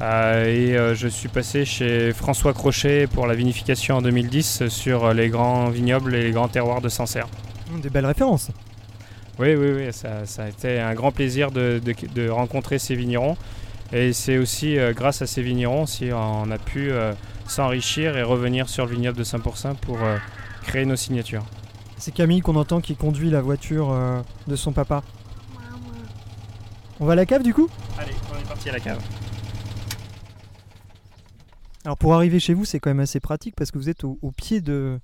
Euh, 0.00 0.44
et 0.46 0.76
euh, 0.76 0.94
je 0.94 1.06
suis 1.08 1.28
passé 1.28 1.64
chez 1.64 2.12
François 2.12 2.52
Crochet 2.52 3.06
pour 3.06 3.26
la 3.26 3.34
vinification 3.34 3.96
en 3.98 4.02
2010 4.02 4.66
sur 4.68 5.14
les 5.14 5.28
grands 5.28 5.68
vignobles 5.70 6.14
et 6.14 6.24
les 6.24 6.30
grands 6.32 6.48
terroirs 6.48 6.80
de 6.80 6.88
Sancerre. 6.88 7.28
Hum, 7.72 7.80
Des 7.80 7.90
belles 7.90 8.06
références. 8.06 8.50
Oui, 9.38 9.54
oui, 9.54 9.72
oui, 9.76 9.92
ça, 9.92 10.26
ça 10.26 10.44
a 10.44 10.48
été 10.48 10.80
un 10.80 10.94
grand 10.94 11.12
plaisir 11.12 11.50
de, 11.50 11.80
de- 11.84 11.94
de 12.14 12.28
rencontrer 12.28 12.78
ces 12.78 12.94
vignerons. 12.96 13.36
Et 13.92 14.12
c'est 14.12 14.38
aussi 14.38 14.76
euh, 14.78 14.92
grâce 14.92 15.22
à 15.22 15.26
ces 15.26 15.42
vignerons 15.42 15.86
si 15.86 16.10
on 16.12 16.50
a 16.50 16.58
pu 16.58 16.90
s'enrichir 17.46 18.16
et 18.16 18.22
revenir 18.22 18.68
sur 18.68 18.86
le 18.86 18.92
vignoble 18.92 19.18
de 19.18 19.24
Saint-Pourçain 19.24 19.74
pour 19.74 19.98
créer 20.64 20.84
nos 20.86 20.96
signatures. 20.96 21.44
C'est 21.98 22.12
Camille 22.12 22.40
qu'on 22.40 22.56
entend 22.56 22.80
qui 22.80 22.96
conduit 22.96 23.30
la 23.30 23.40
voiture 23.40 23.90
euh, 23.90 24.20
de 24.46 24.56
son 24.56 24.72
papa. 24.72 25.02
On 27.00 27.06
va 27.06 27.12
à 27.12 27.16
la 27.16 27.26
cave 27.26 27.42
du 27.42 27.54
coup? 27.54 27.68
Allez, 27.98 28.12
on 28.32 28.38
est 28.38 28.46
parti 28.48 28.68
à 28.68 28.72
la 28.72 28.80
cave. 28.80 29.00
Alors 31.84 31.96
pour 31.98 32.14
arriver 32.14 32.40
chez 32.40 32.54
vous, 32.54 32.64
c'est 32.64 32.78
quand 32.78 32.90
même 32.90 33.00
assez 33.00 33.20
pratique 33.20 33.54
parce 33.56 33.70
que 33.70 33.78
vous 33.78 33.88
êtes 33.88 34.04
au, 34.04 34.18
au 34.22 34.30
pied 34.30 34.60
de, 34.60 34.98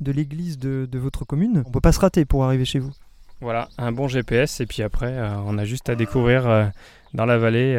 de 0.00 0.12
l'église 0.12 0.58
de, 0.58 0.88
de 0.90 0.98
votre 0.98 1.24
commune. 1.24 1.62
On 1.66 1.70
peut 1.70 1.80
pas 1.80 1.92
se 1.92 2.00
rater 2.00 2.24
pour 2.24 2.44
arriver 2.44 2.64
chez 2.64 2.78
vous. 2.78 2.92
Voilà, 3.40 3.68
un 3.78 3.90
bon 3.90 4.06
GPS 4.06 4.60
et 4.60 4.66
puis 4.66 4.82
après, 4.82 5.12
euh, 5.12 5.34
on 5.46 5.56
a 5.56 5.64
juste 5.64 5.88
à 5.88 5.94
découvrir 5.94 6.46
euh, 6.46 6.66
dans 7.14 7.26
la 7.26 7.38
vallée, 7.38 7.74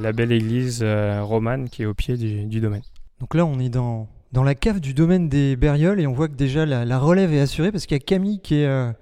la 0.00 0.12
belle 0.12 0.32
église 0.32 0.82
romane 0.82 1.70
qui 1.70 1.82
est 1.82 1.86
au 1.86 1.94
pied 1.94 2.16
du, 2.16 2.44
du 2.44 2.60
domaine. 2.60 2.82
Donc 3.20 3.34
là, 3.34 3.46
on 3.46 3.58
est 3.58 3.70
dans, 3.70 4.06
dans 4.36 4.44
la 4.44 4.54
cave 4.54 4.80
du 4.80 4.92
domaine 4.92 5.30
des 5.30 5.56
Berrioles 5.56 5.98
et 5.98 6.06
on 6.06 6.12
voit 6.12 6.28
que 6.28 6.34
déjà 6.34 6.66
la, 6.66 6.98
relève 6.98 7.32
est 7.32 7.40
assurée 7.40 7.72
parce 7.72 7.86
qu'il 7.86 7.96
y 7.96 8.00
a 8.00 8.04
Camille 8.04 8.38
qui 8.38 8.56
est 8.56 8.66
euh, 8.66 8.92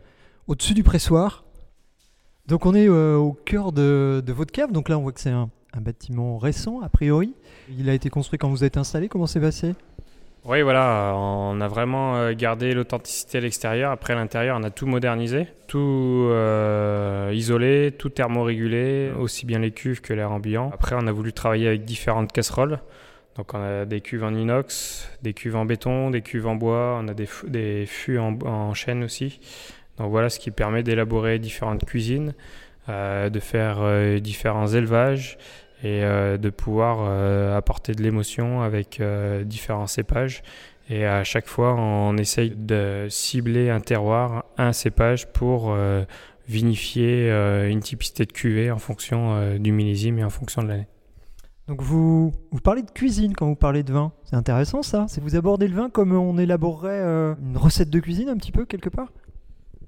au-dessus 0.46 0.74
du 0.74 0.84
pressoir. 0.84 1.42
Donc 2.46 2.66
on 2.66 2.72
est 2.72 2.88
euh, 2.88 3.16
au 3.16 3.32
cœur 3.32 3.72
de, 3.72 4.22
votre 4.28 4.52
cave. 4.52 4.70
Donc 4.70 4.88
là, 4.88 4.96
on 4.96 5.02
voit 5.02 5.10
que 5.10 5.20
c'est 5.20 5.30
un, 5.30 5.50
bâtiment 5.80 6.38
récent, 6.38 6.82
a 6.82 6.88
priori. 6.88 7.34
Il 7.76 7.90
a 7.90 7.94
été 7.94 8.10
construit 8.10 8.38
quand 8.38 8.48
vous 8.48 8.62
êtes 8.62 8.76
installé. 8.76 9.08
Comment 9.08 9.26
c'est 9.26 9.40
passé? 9.40 9.74
Oui, 10.44 10.62
voilà, 10.62 11.14
on 11.16 11.60
a 11.60 11.66
vraiment 11.66 12.14
euh, 12.14 12.32
gardé 12.32 12.72
l'authenticité 12.72 13.38
à 13.38 13.40
l'extérieur. 13.40 13.90
Après, 13.90 14.14
l'intérieur, 14.14 14.56
on 14.60 14.62
a 14.62 14.70
tout 14.70 14.86
modernisé, 14.86 15.48
tout 15.66 16.30
isolé, 17.32 17.92
tout 17.98 18.08
thermorégulé, 18.08 19.10
aussi 19.18 19.46
bien 19.46 19.58
les 19.58 19.72
cuves 19.72 20.00
que 20.00 20.12
l'air 20.12 20.30
ambiant. 20.30 20.70
Après, 20.72 20.94
on 20.96 21.08
a 21.08 21.12
voulu 21.12 21.32
travailler 21.32 21.66
avec 21.66 21.84
différentes 21.84 22.30
casseroles. 22.30 22.78
Donc, 23.36 23.52
on 23.52 23.60
a 23.60 23.84
des 23.84 24.00
cuves 24.00 24.22
en 24.22 24.32
inox, 24.34 25.08
des 25.22 25.34
cuves 25.34 25.56
en 25.56 25.64
béton, 25.64 26.10
des 26.10 26.22
cuves 26.22 26.46
en 26.46 26.54
bois, 26.54 27.00
on 27.02 27.08
a 27.08 27.14
des, 27.14 27.26
fûts- 27.86 28.18
en, 28.18 28.38
en 28.46 28.74
chêne 28.74 29.02
aussi. 29.02 29.40
Donc, 29.98 30.10
voilà 30.10 30.30
ce 30.30 30.38
qui 30.38 30.50
permet 30.50 30.82
d'élaborer 30.82 31.38
différentes 31.38 31.84
cuisines, 31.84 32.34
euh, 32.88 33.30
de 33.30 33.40
faire 33.40 33.78
euh, 33.80 34.20
différents 34.20 34.68
élevages 34.68 35.36
et 35.82 36.04
euh, 36.04 36.36
de 36.38 36.50
pouvoir 36.50 37.56
apporter 37.56 37.92
de 37.92 38.02
l'émotion 38.02 38.62
avec 38.62 39.02
différents 39.44 39.88
cépages. 39.88 40.42
Et 40.90 41.04
à 41.04 41.24
chaque 41.24 41.46
fois, 41.46 41.74
on 41.74 42.16
essaye 42.18 42.52
de 42.54 43.06
cibler 43.08 43.70
un 43.70 43.80
terroir, 43.80 44.44
un 44.58 44.72
cépage 44.72 45.26
pour 45.32 45.74
vinifier 46.46 47.30
une 47.30 47.80
typicité 47.80 48.26
de 48.26 48.32
cuvée 48.32 48.70
en 48.70 48.78
fonction 48.78 49.56
du 49.56 49.72
millésime 49.72 50.18
et 50.18 50.24
en 50.24 50.30
fonction 50.30 50.62
de 50.62 50.68
l'année. 50.68 50.86
Donc 51.68 51.80
vous, 51.80 52.32
vous 52.50 52.60
parlez 52.60 52.82
de 52.82 52.90
cuisine 52.90 53.34
quand 53.34 53.46
vous 53.46 53.56
parlez 53.56 53.82
de 53.82 53.92
vin. 53.92 54.12
C'est 54.24 54.36
intéressant 54.36 54.82
ça. 54.82 55.06
C'est 55.08 55.22
vous 55.22 55.36
abordez 55.36 55.66
le 55.66 55.74
vin 55.74 55.88
comme 55.88 56.12
on 56.12 56.36
élaborerait 56.36 56.90
euh, 56.90 57.34
une 57.40 57.56
recette 57.56 57.90
de 57.90 58.00
cuisine 58.00 58.28
un 58.28 58.36
petit 58.36 58.52
peu 58.52 58.66
quelque 58.66 58.90
part? 58.90 59.08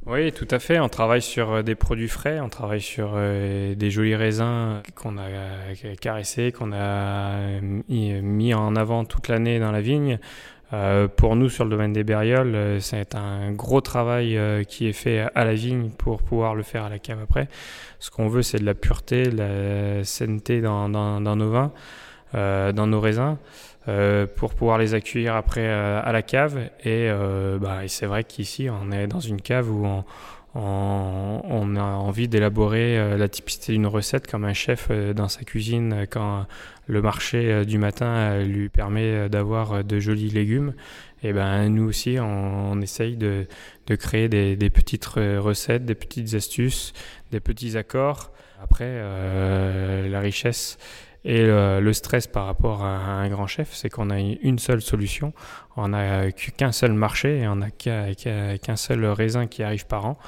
Oui, 0.07 0.33
tout 0.33 0.47
à 0.51 0.59
fait. 0.59 0.79
On 0.79 0.89
travaille 0.89 1.21
sur 1.21 1.53
euh, 1.53 1.63
des 1.63 1.75
produits 1.75 2.09
frais, 2.09 2.41
on 2.41 2.49
travaille 2.49 2.81
sur 2.81 3.13
euh, 3.15 3.75
des 3.75 3.91
jolis 3.91 4.15
raisins 4.15 4.81
qu'on 4.95 5.19
a 5.19 5.25
caressés, 6.01 6.53
qu'on 6.53 6.73
a 6.73 7.61
mis 7.61 8.55
en 8.55 8.77
avant 8.77 9.05
toute 9.05 9.29
l'année 9.29 9.59
dans 9.59 9.73
la 9.73 9.81
vigne. 9.81 10.19
Euh, 10.73 11.07
pour 11.07 11.37
nous, 11.37 11.49
sur 11.49 11.65
le 11.65 11.71
domaine 11.71 11.93
des 11.93 12.03
Bérioles, 12.03 12.55
euh, 12.55 12.81
c'est 12.81 13.15
un 13.15 13.53
gros 13.53 13.81
travail 13.81 14.37
euh, 14.37 14.65
qui 14.65 14.89
est 14.89 14.93
fait 14.93 15.27
à 15.35 15.45
la 15.45 15.55
vigne 15.55 15.91
pour 15.91 16.23
pouvoir 16.23 16.57
le 16.57 16.65
faire 16.65 16.85
à 16.85 16.89
la 16.89 16.99
cave 16.99 17.21
après. 17.23 17.49
Ce 18.01 18.11
qu'on 18.11 18.29
veut, 18.29 18.43
c'est 18.43 18.59
de 18.59 18.65
la 18.65 18.75
pureté, 18.75 19.25
de 19.25 19.37
la 19.37 20.05
sainteté 20.05 20.61
dans, 20.61 20.89
nos 20.89 21.51
vins, 21.51 21.73
dans 22.35 22.87
nos 22.87 23.01
raisins, 23.01 23.39
pour 24.37 24.55
pouvoir 24.55 24.77
les 24.77 24.93
accueillir 24.93 25.35
après 25.35 25.67
à 25.67 26.13
la 26.13 26.21
cave. 26.21 26.59
Et, 26.85 27.11
bah, 27.59 27.85
et 27.85 27.89
c'est 27.89 28.05
vrai 28.05 28.23
qu'ici, 28.23 28.69
on 28.69 28.93
est 28.93 29.07
dans 29.07 29.21
une 29.21 29.41
cave 29.41 29.71
où 29.71 29.87
on, 29.87 30.05
on, 30.59 31.77
a 31.77 31.83
envie 31.83 32.29
d'élaborer 32.29 32.99
euh, 32.99 33.17
la 33.17 33.29
typicité 33.29 33.73
d'une 33.73 33.87
recette 33.87 34.31
comme 34.31 34.45
un 34.45 34.55
chef 34.55 34.89
euh, 34.91 35.13
dans 35.13 35.29
sa 35.29 35.45
cuisine 35.45 35.93
euh, 35.93 36.07
quand 36.09 36.47
le 36.87 37.03
marché 37.03 37.65
du 37.65 37.79
matin 37.79 38.45
lui 38.45 38.69
permet 38.69 39.29
d'avoir 39.29 39.83
de 39.83 39.99
jolis 39.99 40.31
légumes. 40.31 40.73
Et 41.25 41.33
ben 41.33 41.69
nous 41.69 41.83
aussi, 41.83 42.19
on, 42.21 42.81
essaye 42.81 43.17
de, 43.17 43.49
créer 43.99 44.29
des, 44.29 44.71
petites 44.71 45.05
re- 45.05 45.39
recettes, 45.39 45.85
des 45.85 45.97
petites 45.97 46.35
astuces, 46.35 46.93
des 47.33 47.41
petits 47.41 47.77
accords. 47.77 48.31
Après, 48.63 49.03
la 50.09 50.21
richesse 50.21 50.79
et 51.27 51.43
le, 51.43 51.81
le 51.81 51.93
stress 51.93 52.27
par 52.27 52.47
rapport 52.47 52.85
à 52.85 52.97
un 52.97 53.29
grand 53.29 53.47
chef, 53.47 53.75
c'est 53.75 53.91
qu'on 53.91 54.11
a 54.11 54.19
une 54.19 54.59
seule 54.59 54.81
solution. 54.81 55.33
On 55.77 55.89
n'a 55.89 56.31
qu'un 56.33 56.73
seul 56.73 56.93
marché 56.93 57.41
et 57.41 57.49
on 57.49 57.57
n'a 57.57 57.71
qu'un 57.71 58.77
seul 58.77 59.05
raisin 59.07 59.47
qui 59.47 59.63
arrive 59.63 59.87
par 59.87 60.07
an. 60.07 60.19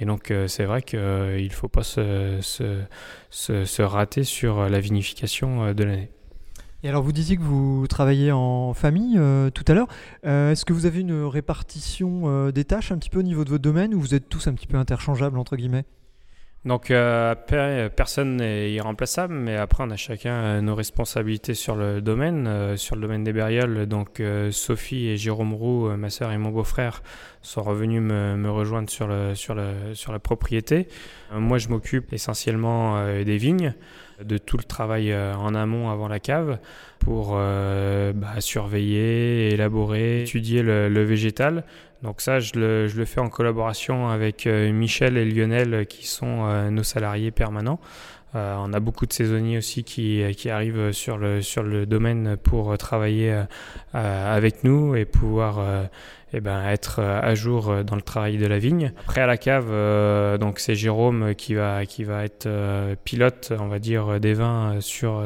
Et 0.00 0.06
donc, 0.06 0.30
euh, 0.30 0.48
c'est 0.48 0.64
vrai 0.64 0.82
qu'il 0.82 0.98
ne 0.98 1.48
faut 1.50 1.68
pas 1.68 1.84
se, 1.84 2.40
rater 3.82 4.24
sur 4.24 4.68
la 4.68 4.80
vinification 4.80 5.64
euh, 5.64 5.74
de 5.74 5.84
l'année. 5.84 6.10
Et 6.84 6.88
alors 6.88 7.02
vous 7.02 7.12
disiez 7.12 7.38
que 7.38 7.42
vous 7.42 7.86
travaillez 7.86 8.30
en 8.30 8.74
famille 8.74 9.16
euh, 9.16 9.48
tout 9.48 9.64
à 9.68 9.72
l'heure. 9.72 9.88
Euh, 10.26 10.52
Est-ce 10.52 10.66
que 10.66 10.74
vous 10.74 10.84
avez 10.84 11.00
une 11.00 11.24
répartition 11.24 12.24
euh, 12.26 12.52
des 12.52 12.64
tâches 12.64 12.92
un 12.92 12.98
petit 12.98 13.08
peu 13.08 13.20
au 13.20 13.22
niveau 13.22 13.42
de 13.42 13.48
votre 13.48 13.62
domaine 13.62 13.94
ou 13.94 14.00
vous 14.00 14.14
êtes 14.14 14.28
tous 14.28 14.48
un 14.48 14.52
petit 14.52 14.66
peu 14.66 14.76
interchangeables 14.76 15.38
entre 15.38 15.56
guillemets? 15.56 15.86
Donc, 16.64 16.90
euh, 16.90 17.34
personne 17.94 18.36
n'est 18.36 18.72
irremplaçable, 18.72 19.34
mais 19.34 19.56
après, 19.56 19.84
on 19.84 19.90
a 19.90 19.96
chacun 19.96 20.32
euh, 20.32 20.60
nos 20.62 20.74
responsabilités 20.74 21.52
sur 21.52 21.76
le 21.76 22.00
domaine. 22.00 22.46
Euh, 22.46 22.76
sur 22.78 22.96
le 22.96 23.02
domaine 23.02 23.22
des 23.22 23.34
Bérioles, 23.34 23.86
donc 23.86 24.22
Sophie 24.50 25.08
et 25.08 25.16
Jérôme 25.16 25.52
Roux, 25.52 25.88
ma 25.96 26.08
sœur 26.08 26.32
et 26.32 26.38
mon 26.38 26.50
beau-frère, 26.50 27.02
sont 27.42 27.62
revenus 27.62 28.00
me, 28.00 28.48
rejoindre 28.50 28.88
sur, 28.88 29.06
le, 29.06 29.34
sur, 29.34 29.54
le, 29.54 29.94
sur 29.94 30.12
la 30.12 30.18
propriété. 30.18 30.88
Moi, 31.34 31.58
je 31.58 31.68
m'occupe 31.68 32.12
essentiellement 32.12 33.04
des 33.22 33.36
vignes, 33.36 33.74
de 34.22 34.38
tout 34.38 34.56
le 34.56 34.64
travail 34.64 35.14
en 35.14 35.54
amont 35.54 35.90
avant 35.90 36.08
la 36.08 36.20
cave 36.20 36.58
pour 37.04 37.34
euh, 37.34 38.14
bah, 38.14 38.40
surveiller, 38.40 39.52
élaborer, 39.52 40.22
étudier 40.22 40.62
le, 40.62 41.04
végétal. 41.04 41.64
Donc 42.02 42.20
ça, 42.22 42.40
je 42.40 42.52
le, 42.56 43.04
fais 43.04 43.20
en 43.20 43.28
collaboration 43.28 44.08
avec 44.08 44.46
euh, 44.46 44.72
Michel 44.72 45.18
et 45.18 45.24
Lionel 45.24 45.86
qui 45.86 46.06
sont 46.06 46.46
euh, 46.46 46.70
nos 46.70 46.82
salariés 46.82 47.30
permanents. 47.30 47.78
On 48.36 48.72
a 48.72 48.80
beaucoup 48.80 49.06
de 49.06 49.12
saisonniers 49.12 49.58
aussi 49.58 49.84
qui, 49.84 50.50
arrivent 50.50 50.90
sur 50.90 51.18
le, 51.18 51.84
domaine 51.86 52.36
pour 52.36 52.76
travailler 52.76 53.32
avec 53.92 54.64
nous 54.64 54.96
et 54.96 55.04
pouvoir 55.04 55.64
ben, 56.32 56.64
être 56.64 56.98
à 56.98 57.32
jour 57.36 57.84
dans 57.84 57.94
le 57.94 58.02
travail 58.02 58.36
de 58.36 58.46
la 58.46 58.58
vigne. 58.58 58.92
Après 59.04 59.20
à 59.20 59.26
la 59.26 59.36
cave, 59.36 59.70
donc 60.40 60.58
c'est 60.58 60.74
Jérôme 60.74 61.36
qui 61.36 61.54
va, 61.54 61.84
être 62.24 62.48
pilote, 63.04 63.52
on 63.56 63.68
va 63.68 63.78
dire, 63.78 64.18
des 64.18 64.34
vins 64.34 64.80
sur 64.80 65.22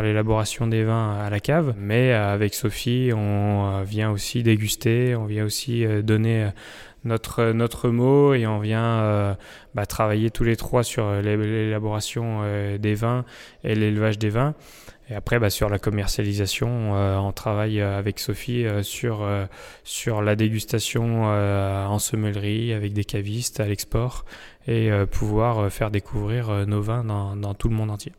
l'élaboration 0.00 0.68
des 0.68 0.84
vins 0.84 0.97
à 0.98 1.30
la 1.30 1.40
cave. 1.40 1.74
Mais 1.76 2.12
euh, 2.12 2.32
avec 2.32 2.54
Sophie, 2.54 3.10
on 3.14 3.80
euh, 3.80 3.82
vient 3.84 4.10
aussi 4.10 4.42
déguster, 4.42 5.14
on 5.14 5.24
vient 5.26 5.44
aussi 5.44 5.84
euh, 5.84 6.02
donner 6.02 6.50
notre, 7.04 7.52
notre 7.52 7.90
mot 7.90 8.34
et 8.34 8.46
on 8.46 8.58
vient 8.58 9.36
bah, 9.74 9.86
travailler 9.86 10.30
tous 10.30 10.44
les 10.44 10.56
trois 10.56 10.82
sur 10.82 11.10
l'é- 11.22 11.36
l'élaboration 11.36 12.42
des 12.78 12.94
vins 12.94 13.24
et 13.62 13.74
l'élevage 13.76 14.18
des 14.18 14.30
vins. 14.30 14.54
Et 15.08 15.14
après, 15.14 15.38
bah, 15.38 15.48
sur 15.48 15.68
la 15.70 15.78
commercialisation, 15.78 16.92
on 16.92 17.32
travaille 17.32 17.80
avec 17.80 18.18
Sophie 18.18 18.66
sur, 18.82 19.26
sur 19.84 20.22
la 20.22 20.34
dégustation 20.34 21.22
en 21.24 21.98
semellerie 22.00 22.72
avec 22.72 22.92
des 22.92 23.04
cavistes 23.04 23.60
à 23.60 23.66
l'export 23.66 24.24
et 24.66 24.90
pouvoir 25.10 25.70
faire 25.72 25.90
découvrir 25.90 26.66
nos 26.66 26.82
vins 26.82 27.04
dans 27.04 27.54
tout 27.54 27.68
le 27.68 27.76
monde 27.76 27.92
entier. 27.92 28.12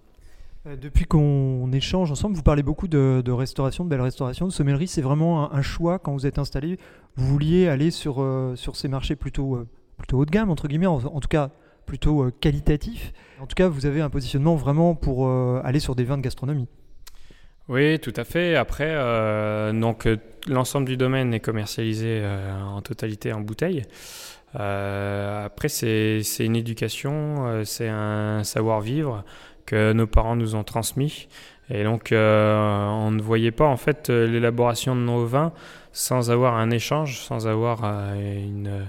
Euh, 0.69 0.75
Depuis 0.75 1.05
qu'on 1.05 1.71
échange 1.71 2.11
ensemble, 2.11 2.35
vous 2.35 2.43
parlez 2.43 2.63
beaucoup 2.63 2.88
de, 2.88 3.31
restauration, 3.31 3.83
de 3.83 3.89
belle 3.89 4.01
restauration, 4.01 4.47
de 4.47 4.51
sommellerie. 4.51 4.88
C'est 4.88 5.01
vraiment 5.01 5.51
un, 5.53 5.61
choix 5.61 5.99
quand 5.99 6.13
vous 6.13 6.25
êtes 6.25 6.39
installé. 6.39 6.77
Vous 7.15 7.27
vouliez 7.27 7.67
aller 7.67 7.91
sur, 7.91 8.21
euh, 8.21 8.55
sur 8.55 8.75
ces 8.75 8.88
marchés 8.88 9.15
plutôt, 9.15 9.55
euh, 9.55 9.67
plutôt 9.97 10.19
haut 10.19 10.25
de 10.25 10.31
gamme, 10.31 10.49
entre 10.49 10.67
guillemets, 10.67 10.85
en, 10.85 10.99
tout 11.19 11.27
cas 11.27 11.49
plutôt 11.85 12.23
euh, 12.23 12.31
qualitatif. 12.39 13.13
En 13.39 13.47
tout 13.47 13.55
cas, 13.55 13.67
vous 13.67 13.85
avez 13.85 14.01
un 14.01 14.09
positionnement 14.09 14.55
vraiment 14.55 14.95
pour 14.95 15.29
aller 15.29 15.79
sur 15.79 15.95
des 15.95 16.03
vins 16.03 16.17
de 16.17 16.21
gastronomie. 16.21 16.67
Oui, 17.67 17.99
tout 17.99 18.13
à 18.15 18.23
fait. 18.23 18.55
Après, 18.55 18.95
donc 19.73 20.07
l'ensemble 20.47 20.88
du 20.88 20.97
domaine 20.97 21.33
est 21.33 21.39
commercialisé 21.39 22.21
en 22.65 22.81
totalité 22.81 23.31
en 23.31 23.39
bouteille. 23.39 23.83
Après, 24.53 25.69
c'est 25.69 26.21
une 26.39 26.57
éducation, 26.57 27.63
c'est 27.63 27.88
un 27.88 28.43
savoir-vivre 28.43 29.23
que 29.69 29.93
nos 29.93 30.07
parents 30.07 30.35
nous 30.35 30.55
ont 30.55 30.63
transmis. 30.63 31.27
Et 31.69 31.83
donc, 31.83 32.11
euh, 32.11 32.88
on 32.88 33.11
ne 33.11 33.21
voyait 33.21 33.51
pas 33.51 33.67
en 33.67 33.77
fait 33.77 34.09
euh, 34.09 34.25
l'élaboration 34.25 34.95
de 34.95 35.01
nos 35.01 35.25
vins 35.25 35.53
sans 35.91 36.31
avoir 36.31 36.55
un 36.55 36.71
échange, 36.71 37.19
sans 37.19 37.47
avoir 37.47 37.81
euh, 37.83 38.83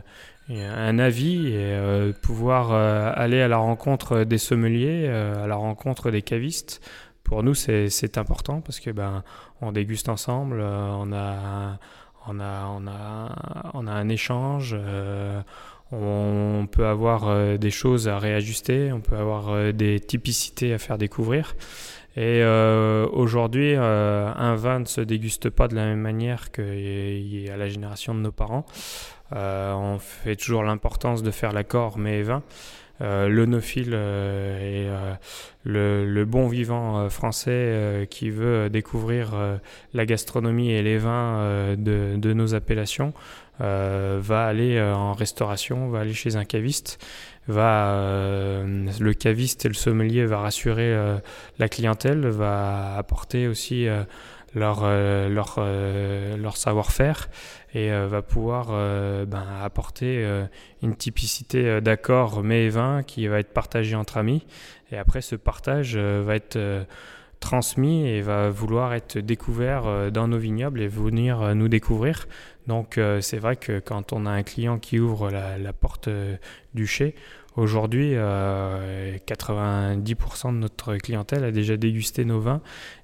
un 0.49 0.99
avis 0.99 1.55
et 1.55 2.13
pouvoir 2.23 2.73
aller 2.73 3.41
à 3.41 3.49
la 3.49 3.59
rencontre 3.59 4.25
des 4.25 4.39
sommeliers, 4.39 5.07
à 5.09 5.47
la 5.47 5.55
rencontre 5.55 6.11
des 6.11 6.23
cavistes 6.23 6.81
pour 7.23 7.45
nous, 7.45 7.55
c'est 7.55 8.19
important 8.19 8.61
parce 8.61 8.81
que 8.81 8.91
ben, 8.91 9.23
on 9.61 9.71
déguste 9.71 10.09
ensemble, 10.09 10.61
on 10.61 11.13
a, 11.13 11.79
on 12.27 12.41
a, 12.41 12.67
on 12.67 12.87
a, 12.89 13.71
on 13.75 13.87
a 13.87 13.93
un 13.93 14.09
échange, 14.09 14.77
on 15.93 16.69
peut 16.71 16.87
avoir 16.87 17.29
euh, 17.29 17.57
des 17.57 17.71
choses 17.71 18.09
à 18.09 18.19
réajuster, 18.19 18.93
on 18.93 19.01
peut 19.01 19.17
avoir 19.17 19.49
euh, 19.49 19.73
des 19.73 19.99
typicités 19.99 20.73
à 20.73 20.79
faire 20.79 20.99
découvrir. 20.99 21.57
Et 22.17 22.43
euh, 22.43 23.07
aujourd'hui, 23.13 23.77
un 23.77 24.55
vin 24.57 24.81
ne 24.81 24.85
se 24.85 25.01
déguste 25.01 25.49
pas 25.49 25.69
de 25.69 25.77
la 25.77 25.85
même 25.85 26.01
manière 26.01 26.51
a 27.49 27.57
la 27.57 27.69
génération 27.69 28.17
de 28.17 28.21
nos 28.21 28.33
parents. 28.33 28.67
On 29.31 29.99
fait 30.01 30.35
toujours 30.35 30.65
l'importance 30.65 31.23
de 31.23 31.31
faire 31.31 31.53
l'accord 31.53 31.99
mets 31.99 32.19
et 32.19 32.23
vin. 32.23 32.43
Euh, 33.01 33.29
l'onophile 33.29 33.95
et 33.95 34.89
le, 35.65 36.05
le, 36.05 36.25
bon 36.25 36.49
vivant 36.49 37.09
français 37.09 38.07
qui 38.11 38.31
veut 38.31 38.69
découvrir 38.69 39.33
la 39.95 40.07
gastronomie 40.07 40.71
et 40.71 40.83
les 40.83 40.99
vins 40.99 41.75
de, 41.77 42.17
de, 42.17 42.33
nos 42.33 42.55
appellations 42.55 43.13
va 43.59 44.47
aller 44.47 44.81
en 44.81 45.13
restauration, 45.13 45.89
va 45.89 46.01
aller 46.01 46.15
chez 46.15 46.37
un 46.37 46.45
caviste 46.45 46.99
va 47.49 48.63
le 48.65 49.13
caviste 49.13 49.65
et 49.65 49.69
le 49.69 49.75
sommelier 49.75 50.25
va 50.25 50.39
rassurer 50.39 50.95
la 51.59 51.69
clientèle, 51.69 52.27
va 52.27 52.97
apporter 52.97 53.49
aussi 53.49 53.89
leur, 54.55 54.81
euh, 54.83 55.29
leur, 55.29 55.57
euh, 55.59 56.37
leur 56.37 56.57
savoir-faire 56.57 57.29
et 57.75 57.93
euh, 57.93 58.07
va 58.07 58.23
pouvoir 58.23 58.69
ben, 59.27 59.45
apporter 59.63 60.27
une 60.83 60.97
typicité 60.97 61.81
d'accord 61.81 62.43
mets 62.43 62.65
et 62.65 62.69
vin 62.69 63.03
qui 63.03 63.27
va 63.27 63.39
être 63.39 63.53
partagé 63.53 63.95
entre 63.95 64.17
amis. 64.17 64.47
Et 64.93 64.99
après, 64.99 65.21
ce 65.21 65.37
partage 65.37 65.97
va 65.97 66.35
être 66.35 66.59
transmis 67.39 68.07
et 68.07 68.21
va 68.21 68.51
vouloir 68.51 68.93
être 68.93 69.19
découvert 69.19 70.11
dans 70.11 70.29
nos 70.29 70.39
vignobles 70.39 70.81
et 70.81 70.89
venir 70.89 71.55
nous 71.55 71.69
découvrir. 71.69 72.27
Donc 72.67 73.01
c'est 73.21 73.39
vrai 73.39 73.57
que 73.57 73.79
quand 73.79 74.13
on 74.13 74.27
a 74.27 74.31
un 74.31 74.43
client 74.43 74.79
qui 74.79 74.99
ouvre 74.99 75.31
la, 75.31 75.59
la 75.59 75.73
porte 75.73 76.09
du 76.75 76.87
chai, 76.87 77.15
Aujourd'hui, 77.57 78.13
90% 78.13 78.19
euh, 78.19 79.97
de 79.97 80.57
notre 80.57 80.97
clientèle 80.97 81.43
a 81.45 81.51
déjà 81.51 81.77
dégusté 81.77 82.25
nos 82.25 82.39
vins 82.39 82.61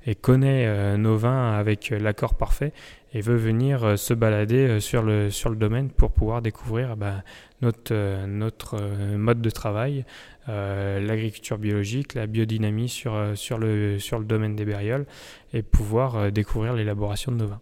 et 0.07 0.15
connaît 0.15 0.67
euh, 0.67 0.97
nos 0.97 1.17
vins 1.17 1.53
avec 1.53 1.91
l'accord 1.91 2.35
parfait 2.35 2.73
et 3.12 3.21
veut 3.21 3.37
venir 3.37 3.83
euh, 3.83 3.97
se 3.97 4.15
balader 4.15 4.79
sur 4.79 5.03
le, 5.03 5.31
sur 5.31 5.50
le 5.50 5.57
domaine 5.57 5.91
pour 5.91 6.12
pouvoir 6.12 6.43
découvrir 6.43 6.97
bah, 6.97 7.25
notre, 7.61 8.25
notre 8.26 8.79
mode 9.17 9.41
de 9.41 9.50
travail, 9.50 10.05
l'agriculture 10.47 11.59
biologique, 11.59 12.15
la 12.15 12.26
biodynamie 12.26 12.88
sur, 12.88 13.33
sur, 13.35 13.59
le, 13.59 13.99
sur 13.99 14.21
le 14.21 14.25
domaine 14.25 14.55
des 14.55 14.65
bérioles 14.65 15.07
et 15.53 15.62
pouvoir 15.62 16.31
découvrir 16.31 16.75
l'élaboration 16.75 17.33
de 17.33 17.38
nos 17.38 17.49
vins. 17.49 17.61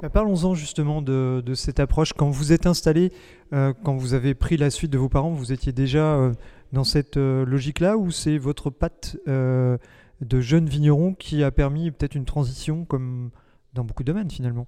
Bah, 0.00 0.10
parlons-en 0.10 0.54
justement 0.54 1.00
de, 1.00 1.42
cette 1.54 1.80
approche. 1.80 2.12
Quand 2.12 2.28
vous 2.28 2.52
êtes 2.52 2.66
installé, 2.66 3.12
euh, 3.54 3.72
quand 3.84 3.96
vous 3.96 4.12
avez 4.12 4.34
pris 4.34 4.56
la 4.56 4.70
suite 4.70 4.90
de 4.90 4.98
vos 4.98 5.08
parents, 5.08 5.30
vous 5.30 5.52
étiez 5.52 5.72
déjà 5.72 6.16
euh, 6.16 6.32
dans 6.72 6.84
cette 6.84 7.16
euh, 7.16 7.46
logique-là 7.46 7.96
ou 7.96 8.10
c'est 8.10 8.36
votre 8.36 8.68
patte 8.68 9.16
de 9.26 10.40
jeune 10.40 10.66
vigneron 10.66 11.14
qui 11.14 11.42
a 11.42 11.50
permis 11.50 11.90
peut-être 11.90 12.14
une 12.14 12.24
transition 12.24 12.84
comme 12.84 13.30
dans 13.72 13.84
beaucoup 13.84 14.02
de 14.02 14.12
domaines 14.12 14.30
finalement? 14.30 14.66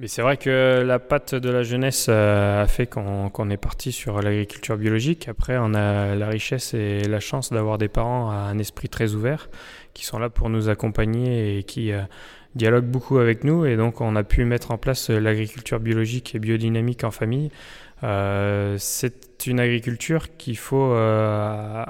Mais 0.00 0.08
c'est 0.08 0.22
vrai 0.22 0.36
que 0.36 0.82
la 0.84 0.98
patte 0.98 1.36
de 1.36 1.48
la 1.48 1.62
jeunesse 1.62 2.08
a 2.08 2.66
fait 2.66 2.88
qu'on 2.88 3.50
est 3.50 3.56
parti 3.56 3.92
sur 3.92 4.20
l'agriculture 4.20 4.76
biologique. 4.76 5.28
Après, 5.28 5.56
on 5.56 5.72
a 5.72 6.16
la 6.16 6.26
richesse 6.26 6.74
et 6.74 7.04
la 7.04 7.20
chance 7.20 7.52
d'avoir 7.52 7.78
des 7.78 7.86
parents 7.86 8.28
à 8.30 8.34
un 8.34 8.58
esprit 8.58 8.88
très 8.88 9.14
ouvert 9.14 9.48
qui 9.92 10.04
sont 10.04 10.18
là 10.18 10.30
pour 10.30 10.50
nous 10.50 10.68
accompagner 10.68 11.58
et 11.58 11.62
qui 11.62 11.92
dialogue 12.54 12.84
beaucoup 12.84 13.18
avec 13.18 13.44
nous 13.44 13.64
et 13.66 13.76
donc 13.76 14.00
on 14.00 14.16
a 14.16 14.22
pu 14.22 14.44
mettre 14.44 14.70
en 14.70 14.78
place 14.78 15.10
euh, 15.10 15.18
l'agriculture 15.18 15.80
biologique 15.80 16.34
et 16.34 16.38
biodynamique 16.38 17.04
en 17.04 17.10
famille. 17.10 17.50
Euh, 18.02 18.76
c'est 18.78 19.46
une 19.46 19.60
agriculture 19.60 20.36
qu'il 20.36 20.58
faut 20.58 20.92
euh, 20.92 21.84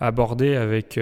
aborder 0.00 0.56
avec 0.56 0.98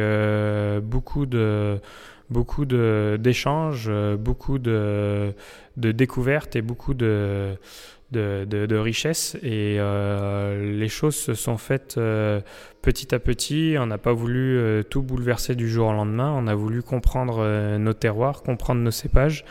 beaucoup 0.83 1.27
de 1.27 1.81
beaucoup 2.29 2.65
d'échanges, 2.65 3.91
beaucoup 4.19 4.59
de, 4.59 5.33
de, 5.77 5.93
découvertes 5.93 6.57
et 6.57 6.63
beaucoup 6.63 6.93
de, 6.93 7.57
de, 8.13 8.77
richesse 8.77 9.37
et 9.43 9.77
euh, 9.79 10.79
les 10.79 10.89
choses 10.89 11.17
se 11.17 11.35
sont 11.35 11.59
faites 11.59 11.97
euh, 11.99 12.41
petit 12.83 13.15
à 13.15 13.19
petit. 13.19 13.77
On 13.79 13.87
n'a 13.87 13.99
pas 13.99 14.13
voulu 14.13 14.59
euh, 14.59 14.83
tout 14.83 15.03
bouleverser 15.03 15.55
du 15.55 15.69
jour 15.69 15.89
au 15.89 15.93
lendemain. 15.93 16.33
On 16.37 16.47
a 16.47 16.55
voulu 16.55 16.83
comprendre 16.83 17.77
nos 17.79 17.93
terroirs, 17.93 18.43
comprendre 18.43 18.81
nos 18.81 18.91
cépages 18.91 19.45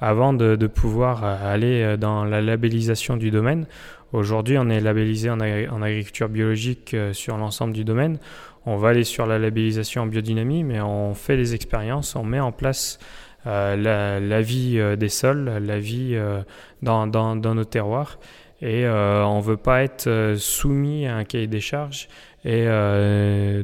avant 0.00 0.32
de, 0.32 0.66
pouvoir 0.66 1.24
aller 1.24 1.96
dans 1.98 2.24
la 2.24 2.40
labellisation 2.40 3.16
du 3.16 3.30
domaine. 3.30 3.66
Aujourd'hui, 4.12 4.56
on 4.56 4.70
est 4.70 4.80
labellisé 4.80 5.28
en, 5.28 5.40
en 5.40 5.82
agriculture 5.82 6.28
biologique 6.28 6.96
sur 7.12 7.36
l'ensemble 7.36 7.72
du 7.72 7.84
domaine. 7.84 8.18
On 8.64 8.76
va 8.76 8.90
aller 8.90 9.04
sur 9.04 9.26
la 9.26 9.38
labellisation 9.38 10.02
en 10.02 10.06
biodynamie, 10.06 10.62
mais 10.62 10.80
on 10.80 11.14
fait 11.14 11.36
des 11.36 11.54
expériences, 11.54 12.14
on 12.16 12.22
met 12.22 12.40
en 12.40 12.52
place 12.52 12.98
euh, 13.48 14.20
la, 14.20 14.42
vie 14.42 14.78
euh, 14.78 14.96
des 14.96 15.08
sols, 15.08 15.50
la 15.64 15.78
vie 15.78 16.10
euh, 16.14 16.42
dans, 16.82 17.06
nos 17.06 17.64
terroirs. 17.64 18.18
Et 18.60 18.88
on 18.88 19.38
ne 19.38 19.42
veut 19.42 19.56
pas 19.56 19.84
être 19.84 20.34
soumis 20.36 21.06
à 21.06 21.14
un 21.14 21.22
cahier 21.22 21.46
des 21.46 21.60
charges 21.60 22.08
et 22.44 22.66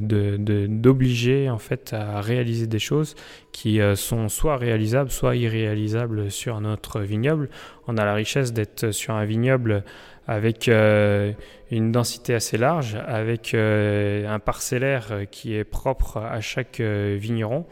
d'obliger 0.00 1.50
en 1.50 1.58
fait 1.58 1.92
à 1.92 2.20
réaliser 2.20 2.68
des 2.68 2.78
choses 2.78 3.16
qui 3.50 3.80
sont 3.96 4.28
soit 4.28 4.56
réalisables, 4.56 5.10
soit 5.10 5.34
irréalisables 5.34 6.30
sur 6.30 6.60
notre 6.60 7.00
vignoble. 7.00 7.48
On 7.88 7.96
a 7.96 8.04
la 8.04 8.14
richesse 8.14 8.52
d'être 8.52 8.92
sur 8.92 9.14
un 9.14 9.24
vignoble 9.24 9.82
avec 10.26 10.68
euh, 10.68 11.32
une 11.70 11.92
densité 11.92 12.34
assez 12.34 12.56
large, 12.56 12.96
avec 13.06 13.54
euh, 13.54 14.28
un 14.28 14.38
parcellaire 14.38 15.22
qui 15.30 15.54
est 15.54 15.64
propre 15.64 16.18
à 16.18 16.40
chaque 16.40 16.80
euh, 16.80 17.16
vigneron. 17.18 17.66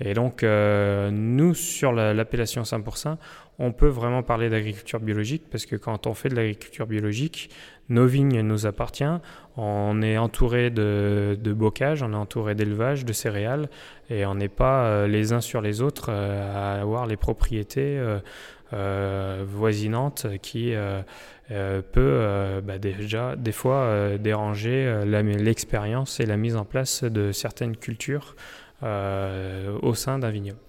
Et 0.00 0.14
donc, 0.14 0.44
nous, 0.44 1.54
sur 1.54 1.92
l'appellation 1.92 2.62
5%, 2.62 3.16
on 3.58 3.72
peut 3.72 3.88
vraiment 3.88 4.22
parler 4.22 4.48
d'agriculture 4.48 5.00
biologique 5.00 5.42
parce 5.50 5.66
que 5.66 5.74
quand 5.74 6.06
on 6.06 6.14
fait 6.14 6.28
de 6.28 6.36
l'agriculture 6.36 6.86
biologique, 6.86 7.50
nos 7.88 8.06
vignes 8.06 8.42
nous 8.42 8.66
appartiennent, 8.66 9.20
on 9.56 10.00
est 10.02 10.16
entouré 10.16 10.70
de, 10.70 11.36
de 11.40 11.52
bocage, 11.52 12.04
on 12.04 12.12
est 12.12 12.16
entouré 12.16 12.54
d'élevage, 12.54 13.04
de 13.04 13.12
céréales, 13.12 13.68
et 14.08 14.24
on 14.24 14.36
n'est 14.36 14.46
pas 14.46 15.08
les 15.08 15.32
uns 15.32 15.40
sur 15.40 15.60
les 15.60 15.80
autres 15.82 16.12
à 16.12 16.74
avoir 16.74 17.06
les 17.06 17.16
propriétés 17.16 18.00
voisinantes 18.72 20.26
qui 20.42 20.74
euh, 21.50 21.80
peut 21.80 22.00
euh, 22.02 22.60
bah, 22.60 22.76
déjà 22.78 23.34
des 23.34 23.52
fois 23.52 23.76
euh, 23.76 24.18
déranger 24.18 25.02
l'expérience 25.06 26.20
et 26.20 26.26
la 26.26 26.36
mise 26.36 26.56
en 26.56 26.66
place 26.66 27.04
de 27.04 27.32
certaines 27.32 27.76
cultures 27.76 28.36
au 28.82 29.94
sein 29.94 30.18
d'un 30.18 30.30
vignoble. 30.30 30.60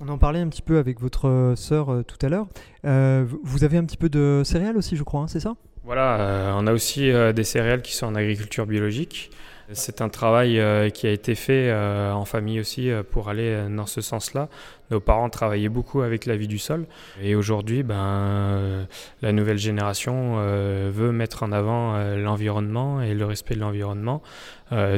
On 0.00 0.08
en 0.08 0.18
parlait 0.18 0.40
un 0.40 0.48
petit 0.48 0.62
peu 0.62 0.76
avec 0.76 1.00
votre 1.00 1.54
sœur 1.56 2.04
tout 2.06 2.18
à 2.20 2.28
l'heure. 2.28 2.48
vous 2.82 3.64
avez 3.64 3.78
un 3.78 3.84
petit 3.84 3.96
peu 3.96 4.10
de 4.10 4.42
céréales 4.44 4.76
aussi, 4.76 4.96
je 4.96 5.04
crois, 5.04 5.22
hein, 5.22 5.26
c'est 5.26 5.40
ça? 5.40 5.54
Voilà, 5.84 6.54
on 6.58 6.66
a 6.66 6.72
aussi 6.72 7.10
des 7.34 7.44
céréales 7.44 7.80
qui 7.80 7.94
sont 7.94 8.06
en 8.06 8.14
agriculture 8.14 8.66
biologique. 8.66 9.30
C'est 9.72 10.02
un 10.02 10.10
travail 10.10 10.60
qui 10.92 11.06
a 11.06 11.10
été 11.10 11.34
fait 11.34 11.72
en 11.72 12.26
famille 12.26 12.60
aussi 12.60 12.90
pour 13.10 13.30
aller 13.30 13.58
dans 13.70 13.86
ce 13.86 14.02
sens-là. 14.02 14.50
Nos 14.90 15.00
parents 15.00 15.28
travaillaient 15.30 15.68
beaucoup 15.68 16.02
avec 16.02 16.26
la 16.26 16.36
vie 16.36 16.46
du 16.46 16.58
sol. 16.58 16.86
Et 17.22 17.34
aujourd'hui, 17.34 17.82
ben, 17.82 17.94
euh, 17.96 18.84
la 19.22 19.32
nouvelle 19.32 19.58
génération 19.58 20.36
euh, 20.36 20.90
veut 20.92 21.12
mettre 21.12 21.42
en 21.42 21.50
avant 21.52 21.94
euh, 21.94 22.16
l'environnement 22.16 23.00
et 23.02 23.14
le 23.14 23.24
respect 23.24 23.54
de 23.54 23.60
l'environnement, 23.60 24.22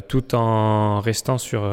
tout 0.08 0.34
en 0.34 1.00
restant 1.00 1.36
sur 1.36 1.70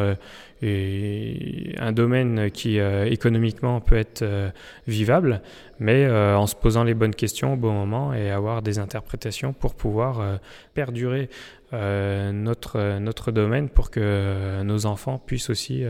un 0.61 1.91
domaine 1.93 2.51
qui 2.51 2.77
économiquement 2.77 3.79
peut 3.79 3.95
être 3.95 4.25
vivable, 4.85 5.41
mais 5.79 6.05
en 6.09 6.45
se 6.45 6.55
posant 6.55 6.83
les 6.83 6.93
bonnes 6.93 7.15
questions 7.15 7.53
au 7.53 7.55
bon 7.55 7.71
moment 7.71 8.13
et 8.13 8.31
avoir 8.31 8.61
des 8.61 8.79
interprétations 8.79 9.53
pour 9.53 9.75
pouvoir 9.75 10.39
perdurer 10.73 11.29
notre, 11.71 12.99
notre 12.99 13.31
domaine 13.31 13.69
pour 13.69 13.91
que 13.91 14.61
nos 14.63 14.85
enfants 14.87 15.17
puissent 15.17 15.49
aussi 15.49 15.85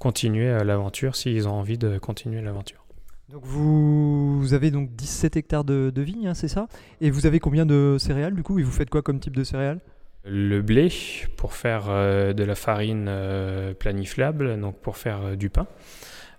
continuer 0.00 0.64
l'aventure 0.64 1.14
s'ils 1.14 1.46
ont 1.46 1.55
envie 1.56 1.78
de 1.78 1.98
continuer 1.98 2.40
l'aventure. 2.40 2.86
Donc 3.28 3.44
vous, 3.44 4.52
avez 4.52 4.70
donc 4.70 4.94
17 4.94 5.36
hectares 5.36 5.64
de, 5.64 5.92
vignes, 5.96 6.28
hein, 6.28 6.34
c'est 6.34 6.48
ça? 6.48 6.68
Et 7.00 7.10
vous 7.10 7.26
avez 7.26 7.40
combien 7.40 7.66
de 7.66 7.96
céréales 7.98 8.34
du 8.34 8.44
coup? 8.44 8.60
Et 8.60 8.62
vous 8.62 8.70
faites 8.70 8.88
quoi 8.88 9.02
comme 9.02 9.18
type 9.18 9.34
de 9.34 9.42
céréales? 9.42 9.80
Le 10.24 10.62
blé 10.62 10.92
pour 11.36 11.52
faire 11.52 11.84
euh, 11.88 12.32
de 12.32 12.44
la 12.44 12.54
farine 12.54 13.06
euh, 13.08 13.74
planiflable, 13.74 14.60
donc 14.60 14.76
pour 14.78 14.96
faire 14.96 15.22
euh, 15.22 15.36
du 15.36 15.50
pain. 15.50 15.66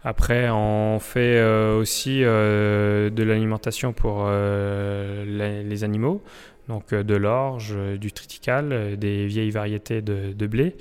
Après, 0.04 0.50
on 0.50 1.00
fait 1.00 1.44
aussi 1.74 2.22
de 2.22 3.24
l'alimentation 3.24 3.92
pour 3.92 4.30
les, 4.30 5.84
animaux, 5.84 6.24
donc 6.70 6.94
de 6.94 7.16
l'orge, 7.16 7.76
du 7.98 8.14
triticale, 8.14 8.96
des 8.98 9.26
vieilles 9.26 9.50
variétés 9.50 10.02
de, 10.02 10.32
de 10.32 10.48
blé. 10.48 10.78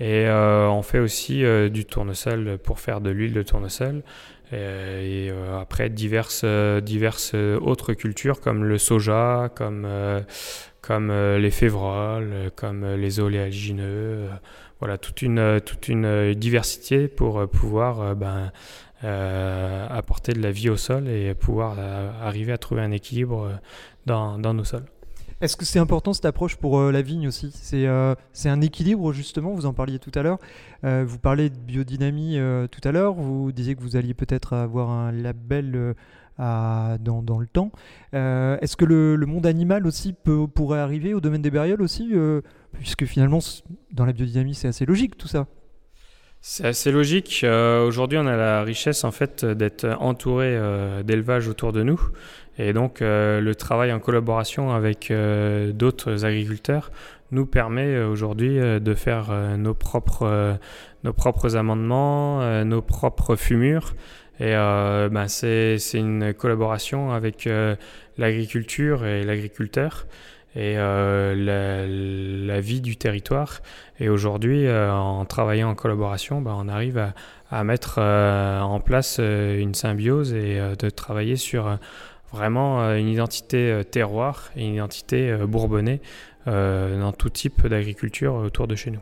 Et 0.00 0.26
euh, 0.26 0.68
on 0.68 0.82
fait 0.82 0.98
aussi 0.98 1.44
euh, 1.44 1.68
du 1.68 1.84
tournesol 1.84 2.58
pour 2.58 2.80
faire 2.80 3.00
de 3.00 3.10
l'huile 3.10 3.32
de 3.32 3.42
tournesol. 3.42 4.02
Et, 4.52 5.30
euh, 5.30 5.58
après, 5.60 5.88
diverses, 5.88 6.44
diverses 6.44 7.34
autres 7.34 7.92
cultures 7.94 8.40
comme 8.40 8.64
le 8.64 8.78
soja, 8.78 9.50
comme, 9.54 9.88
comme 10.80 11.12
les 11.12 11.50
févroles, 11.50 12.50
comme 12.54 12.94
les 12.94 13.20
oléagineux. 13.20 14.28
voilà, 14.80 14.98
toute 14.98 15.22
une, 15.22 15.60
toute 15.64 15.88
une 15.88 16.34
diversité 16.34 17.08
pour 17.08 17.48
pouvoir 17.48 18.14
ben, 18.14 18.52
apporter 19.02 20.34
de 20.34 20.42
la 20.42 20.52
vie 20.52 20.70
au 20.70 20.76
sol 20.76 21.08
et 21.08 21.34
pouvoir 21.34 21.78
arriver 22.22 22.52
à 22.52 22.58
trouver 22.58 22.82
un 22.82 22.92
équilibre 22.92 23.50
dans, 24.06 24.38
dans 24.38 24.54
nos 24.54 24.64
sols. 24.64 24.84
Est-ce 25.44 25.58
que 25.58 25.66
c'est 25.66 25.78
important 25.78 26.14
cette 26.14 26.24
approche 26.24 26.56
pour 26.56 26.78
euh, 26.78 26.90
la 26.90 27.02
vigne 27.02 27.28
aussi? 27.28 27.50
C'est 27.52 27.86
euh, 27.86 28.14
c'est 28.32 28.48
un 28.48 28.62
équilibre 28.62 29.12
justement, 29.12 29.52
vous 29.52 29.66
en 29.66 29.74
parliez 29.74 29.98
tout 29.98 30.10
à 30.14 30.22
l'heure. 30.22 30.38
Euh, 30.84 31.04
vous 31.06 31.18
parlez 31.18 31.50
de 31.50 31.58
biodynamie 31.58 32.38
tout 32.70 32.80
à 32.82 32.92
l'heure, 32.92 33.12
vous 33.12 33.52
disiez 33.52 33.74
que 33.74 33.82
vous 33.82 33.96
alliez 33.96 34.14
peut-être 34.14 34.54
avoir 34.54 34.88
un 34.88 35.12
label 35.12 35.94
dans, 36.38 37.22
dans 37.22 37.38
le 37.38 37.46
temps. 37.46 37.72
Est-ce 38.14 38.74
que 38.74 38.86
le, 38.86 39.16
le 39.16 39.26
monde 39.26 39.44
animal 39.44 39.86
aussi 39.86 40.14
peut, 40.14 40.46
pourrait 40.46 40.80
arriver 40.80 41.12
au 41.12 41.20
domaine 41.20 41.42
des 41.42 41.50
bérioles 41.50 41.82
aussi 41.82 42.14
Puisque 42.72 43.04
finalement, 43.04 43.40
dans 43.92 44.06
la 44.06 44.14
biodynamie, 44.14 44.54
c'est 44.54 44.68
assez 44.68 44.86
logique 44.86 45.18
tout 45.18 45.28
ça? 45.28 45.46
C'est 46.46 46.66
assez 46.66 46.92
logique. 46.92 47.40
Euh, 47.42 47.86
Aujourd'hui, 47.86 48.18
on 48.18 48.26
a 48.26 48.36
la 48.36 48.62
richesse 48.64 49.04
en 49.04 49.12
fait 49.12 49.46
d'être 49.46 49.86
entouré 49.98 50.48
euh, 50.48 51.02
d'élevages 51.02 51.48
autour 51.48 51.72
de 51.72 51.82
nous, 51.82 51.98
et 52.58 52.74
donc 52.74 53.00
euh, 53.00 53.40
le 53.40 53.54
travail 53.54 53.90
en 53.94 53.98
collaboration 53.98 54.70
avec 54.70 55.10
d'autres 55.72 56.26
agriculteurs 56.26 56.92
nous 57.30 57.46
permet 57.46 57.98
aujourd'hui 57.98 58.58
de 58.58 58.94
faire 58.94 59.32
nos 59.56 59.72
propres 59.72 60.68
amendements, 61.56 62.64
nos 62.64 62.82
propres 62.82 63.36
fumures. 63.36 63.94
Et 64.38 64.52
ben, 64.52 65.24
c'est 65.28 65.78
une 65.94 66.34
collaboration 66.34 67.10
avec 67.10 67.48
l'agriculture 68.18 69.06
et 69.06 69.24
l'agriculteur 69.24 70.06
et 70.56 70.74
euh, 70.78 72.46
la, 72.46 72.60
vie 72.60 72.80
du 72.80 72.96
territoire. 72.96 73.60
Et 73.98 74.08
aujourd'hui, 74.08 74.66
euh, 74.66 74.92
en 74.92 75.24
travaillant 75.24 75.70
en 75.70 75.74
collaboration, 75.74 76.40
ben, 76.40 76.54
on 76.56 76.68
arrive 76.68 77.12
à, 77.50 77.64
mettre 77.64 77.96
euh, 77.98 78.60
en 78.60 78.80
place 78.80 79.18
une 79.18 79.74
symbiose 79.74 80.32
et 80.32 80.60
de 80.78 80.90
travailler 80.90 81.36
sur 81.36 81.78
vraiment 82.32 82.80
une 82.94 83.08
identité 83.08 83.82
terroir 83.90 84.50
et 84.56 84.66
une 84.66 84.74
identité 84.74 85.36
bourbonnais 85.46 86.00
dans 86.46 87.12
tout 87.12 87.30
type 87.30 87.66
d'agriculture 87.66 88.34
autour 88.34 88.66
de 88.66 88.74
chez 88.74 88.90
nous. 88.90 89.00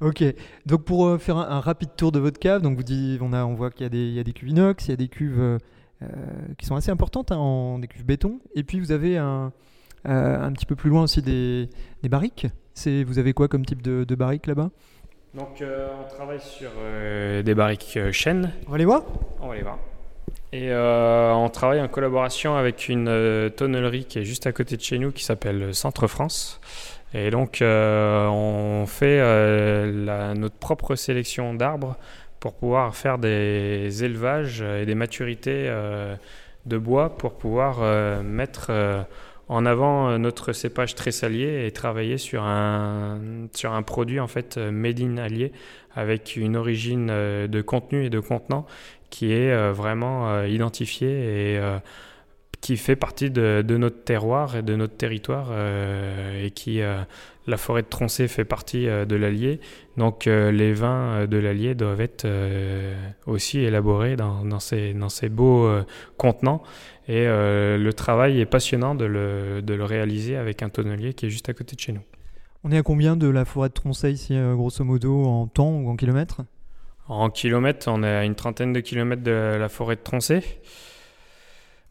Ok, 0.00 0.22
donc 0.64 0.84
pour 0.84 1.18
faire 1.20 1.38
un, 1.38 1.60
rapide 1.60 1.90
tour 1.96 2.12
de 2.12 2.20
votre 2.20 2.38
cave, 2.38 2.62
donc 2.62 2.76
vous 2.76 2.84
dites, 2.84 3.20
on, 3.20 3.32
a, 3.32 3.44
on 3.44 3.54
voit 3.54 3.70
qu'il 3.70 3.82
y, 3.82 3.86
a 3.86 3.88
des- 3.88 4.06
il 4.06 4.12
y 4.12 4.20
a 4.20 4.22
des 4.22 4.32
cuves 4.32 4.50
inox, 4.50 4.86
il 4.86 4.90
y 4.90 4.92
a 4.92 4.96
des 4.96 5.08
cuves 5.08 5.58
qui 6.58 6.66
sont 6.66 6.76
assez 6.76 6.90
importantes, 6.90 7.32
hein, 7.32 7.38
en, 7.38 7.78
des 7.78 7.88
cuves 7.88 8.04
béton, 8.04 8.38
et 8.54 8.62
puis 8.62 8.80
vous 8.80 8.92
avez 8.92 9.16
un, 9.16 9.52
euh, 10.06 10.40
un 10.42 10.52
petit 10.52 10.66
peu 10.66 10.76
plus 10.76 10.90
loin 10.90 11.02
aussi 11.02 11.22
des, 11.22 11.68
des 12.02 12.08
barriques. 12.08 12.46
Vous 12.86 13.18
avez 13.18 13.32
quoi 13.32 13.48
comme 13.48 13.64
type 13.66 13.82
de, 13.82 14.04
de 14.04 14.14
barriques 14.14 14.46
là-bas? 14.46 14.70
Donc 15.34 15.60
euh, 15.60 15.88
on 16.00 16.08
travaille 16.08 16.40
sur 16.40 16.70
euh, 16.78 17.42
des 17.42 17.54
barriques 17.54 17.98
chênes 18.12 18.52
On 18.66 18.72
va 18.72 18.78
les 18.78 18.84
voir? 18.84 19.02
On 19.40 19.48
va 19.48 19.56
les 19.56 19.62
voir. 19.62 19.78
Et 20.52 20.72
on 20.72 21.48
travaille 21.50 21.80
en 21.80 21.88
collaboration 21.88 22.56
avec 22.56 22.88
une 22.88 23.50
tonnellerie 23.56 24.04
qui 24.06 24.18
est 24.20 24.24
juste 24.24 24.46
à 24.46 24.52
côté 24.52 24.76
de 24.76 24.82
chez 24.82 24.98
nous 24.98 25.12
qui 25.12 25.24
s'appelle 25.24 25.74
Centre 25.74 26.06
France. 26.06 26.60
Et 27.12 27.30
donc 27.30 27.58
on 27.62 28.84
fait 28.86 29.18
la- 29.92 30.34
notre 30.34 30.56
propre 30.56 30.94
sélection 30.94 31.52
d'arbres 31.54 31.96
pour 32.40 32.54
pouvoir 32.54 32.94
faire 32.94 33.18
des 33.18 34.04
élevages 34.04 34.62
et 34.62 34.86
des 34.86 34.94
maturités 34.94 35.70
de 36.66 36.78
bois 36.78 37.16
pour 37.16 37.34
pouvoir 37.34 37.80
mettre 38.22 38.70
en 39.48 39.64
avant 39.66 40.10
euh, 40.10 40.18
notre 40.18 40.52
cépage 40.52 40.94
très 40.94 41.10
salier 41.10 41.66
et 41.66 41.72
travailler 41.72 42.18
sur 42.18 42.42
un, 42.42 43.18
sur 43.54 43.72
un 43.72 43.82
produit 43.82 44.20
en 44.20 44.26
fait 44.26 44.56
euh, 44.56 44.70
made 44.70 45.00
in 45.00 45.16
allié 45.16 45.52
avec 45.94 46.36
une 46.36 46.56
origine 46.56 47.08
euh, 47.10 47.46
de 47.46 47.62
contenu 47.62 48.04
et 48.04 48.10
de 48.10 48.20
contenant 48.20 48.66
qui 49.10 49.32
est 49.32 49.72
vraiment 49.72 50.42
identifié 50.42 51.54
et 51.54 51.60
qui 52.60 52.76
fait 52.76 52.94
partie 52.94 53.30
de, 53.30 53.64
notre 53.78 54.04
terroir 54.04 54.54
et 54.54 54.62
de 54.62 54.76
notre 54.76 54.98
territoire 54.98 55.50
et 55.50 56.50
qui 56.50 56.82
la 57.46 57.56
forêt 57.56 57.80
de 57.80 57.86
Troncé 57.86 58.28
fait 58.28 58.44
partie 58.44 58.84
de 58.84 59.16
l'Allier. 59.16 59.60
Donc 59.96 60.26
les 60.26 60.74
vins 60.74 61.26
de 61.26 61.38
l'Allier 61.38 61.74
doivent 61.74 62.02
être 62.02 62.26
aussi 63.24 63.60
élaborés 63.60 64.16
dans, 64.16 64.60
ces, 64.60 64.92
dans 64.92 65.08
ces 65.08 65.30
beaux 65.30 65.66
contenants 66.18 66.62
et 67.08 67.26
euh, 67.26 67.78
le 67.78 67.92
travail 67.94 68.38
est 68.40 68.46
passionnant 68.46 68.94
de 68.94 69.06
le, 69.06 69.62
de 69.62 69.74
le 69.74 69.84
réaliser 69.84 70.36
avec 70.36 70.62
un 70.62 70.68
tonnelier 70.68 71.14
qui 71.14 71.26
est 71.26 71.30
juste 71.30 71.48
à 71.48 71.54
côté 71.54 71.74
de 71.74 71.80
chez 71.80 71.92
nous. 71.92 72.02
On 72.64 72.70
est 72.70 72.78
à 72.78 72.82
combien 72.82 73.16
de 73.16 73.28
la 73.28 73.44
forêt 73.44 73.68
de 73.68 73.74
Tronçay 73.74 74.12
ici, 74.12 74.34
euh, 74.34 74.54
grosso 74.54 74.84
modo, 74.84 75.24
en 75.24 75.46
temps 75.46 75.70
ou 75.70 75.88
en 75.88 75.96
kilomètres? 75.96 76.42
En 77.08 77.30
kilomètres, 77.30 77.88
on 77.90 78.02
est 78.02 78.06
à 78.14 78.24
une 78.24 78.34
trentaine 78.34 78.72
de 78.72 78.80
kilomètres 78.80 79.22
de 79.22 79.56
la 79.58 79.68
forêt 79.68 79.96
de 79.96 80.02
Troncé, 80.02 80.42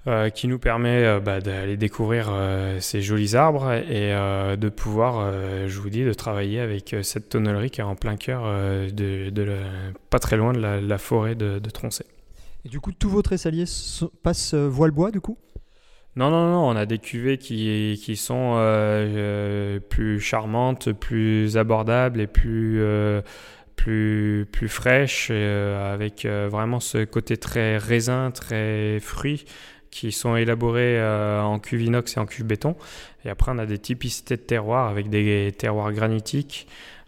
euh, 0.06 0.30
qui 0.30 0.48
nous 0.48 0.60
permet 0.60 1.04
euh, 1.04 1.20
bah, 1.20 1.42
d'aller 1.42 1.76
découvrir 1.78 2.28
euh, 2.30 2.80
ces 2.80 3.02
jolis 3.02 3.36
arbres 3.36 3.72
et 3.72 4.12
de 4.58 4.70
pouvoir, 4.70 5.32
je 5.68 5.80
vous 5.80 5.90
dis, 5.90 6.04
de 6.04 6.14
travailler 6.14 6.60
avec 6.60 6.96
cette 7.02 7.30
tonnellerie 7.30 7.72
qui 7.72 7.82
est 7.82 7.86
en 7.86 7.96
plein 7.96 8.16
cœur, 8.16 8.44
de, 8.44 9.30
de 9.32 9.42
la- 9.42 9.56
pas 10.10 10.20
très 10.20 10.38
loin 10.38 10.54
de 10.54 10.60
la, 10.60 10.80
la 10.80 10.98
forêt 11.00 11.34
de, 11.34 11.60
de. 11.60 11.70
Et 12.66 12.70
du 12.70 12.80
coup, 12.80 12.92
tous 12.92 13.10
vos 13.10 13.22
tressaliers 13.22 13.66
passent 14.24 14.54
euh, 14.54 14.68
voile-bois, 14.68 15.12
du 15.12 15.22
coup? 15.22 15.38
Non, 16.16 16.32
non, 16.32 16.50
non, 16.52 16.68
on 16.68 16.76
a 16.76 16.86
des 16.86 16.98
cuvées 16.98 17.38
qui, 17.38 18.02
qui 18.04 18.16
sont 18.16 18.56
euh, 18.56 18.58
euh, 18.58 19.80
plus 19.80 20.20
charmantes, 20.20 20.92
plus 20.92 21.58
abordables 21.58 22.20
et 22.20 22.28
plus, 22.28 22.82
plus, 23.76 24.48
plus 24.52 24.68
fraîches, 24.68 25.30
avec 25.30 26.26
vraiment 26.26 26.80
ce 26.80 27.06
côté 27.06 27.38
très 27.38 27.78
raisin, 27.78 28.32
très 28.32 29.00
fruit, 29.00 29.46
qui 29.92 30.12
sont 30.12 30.36
élaborés 30.36 31.00
en 31.40 31.60
cuve 31.60 31.84
inox 31.84 32.18
et 32.18 32.20
en 32.20 32.26
cuve 32.26 32.46
béton. 32.48 32.76
Et 33.24 33.30
après, 33.30 33.52
on 33.54 33.60
a 33.60 33.68
des 33.68 33.78
typicités 33.78 34.38
de 34.38 34.42
terroirs 34.42 34.90
avec 34.90 35.12
des 35.12 35.54
terroirs 35.56 35.94
granitiques. 35.94 36.68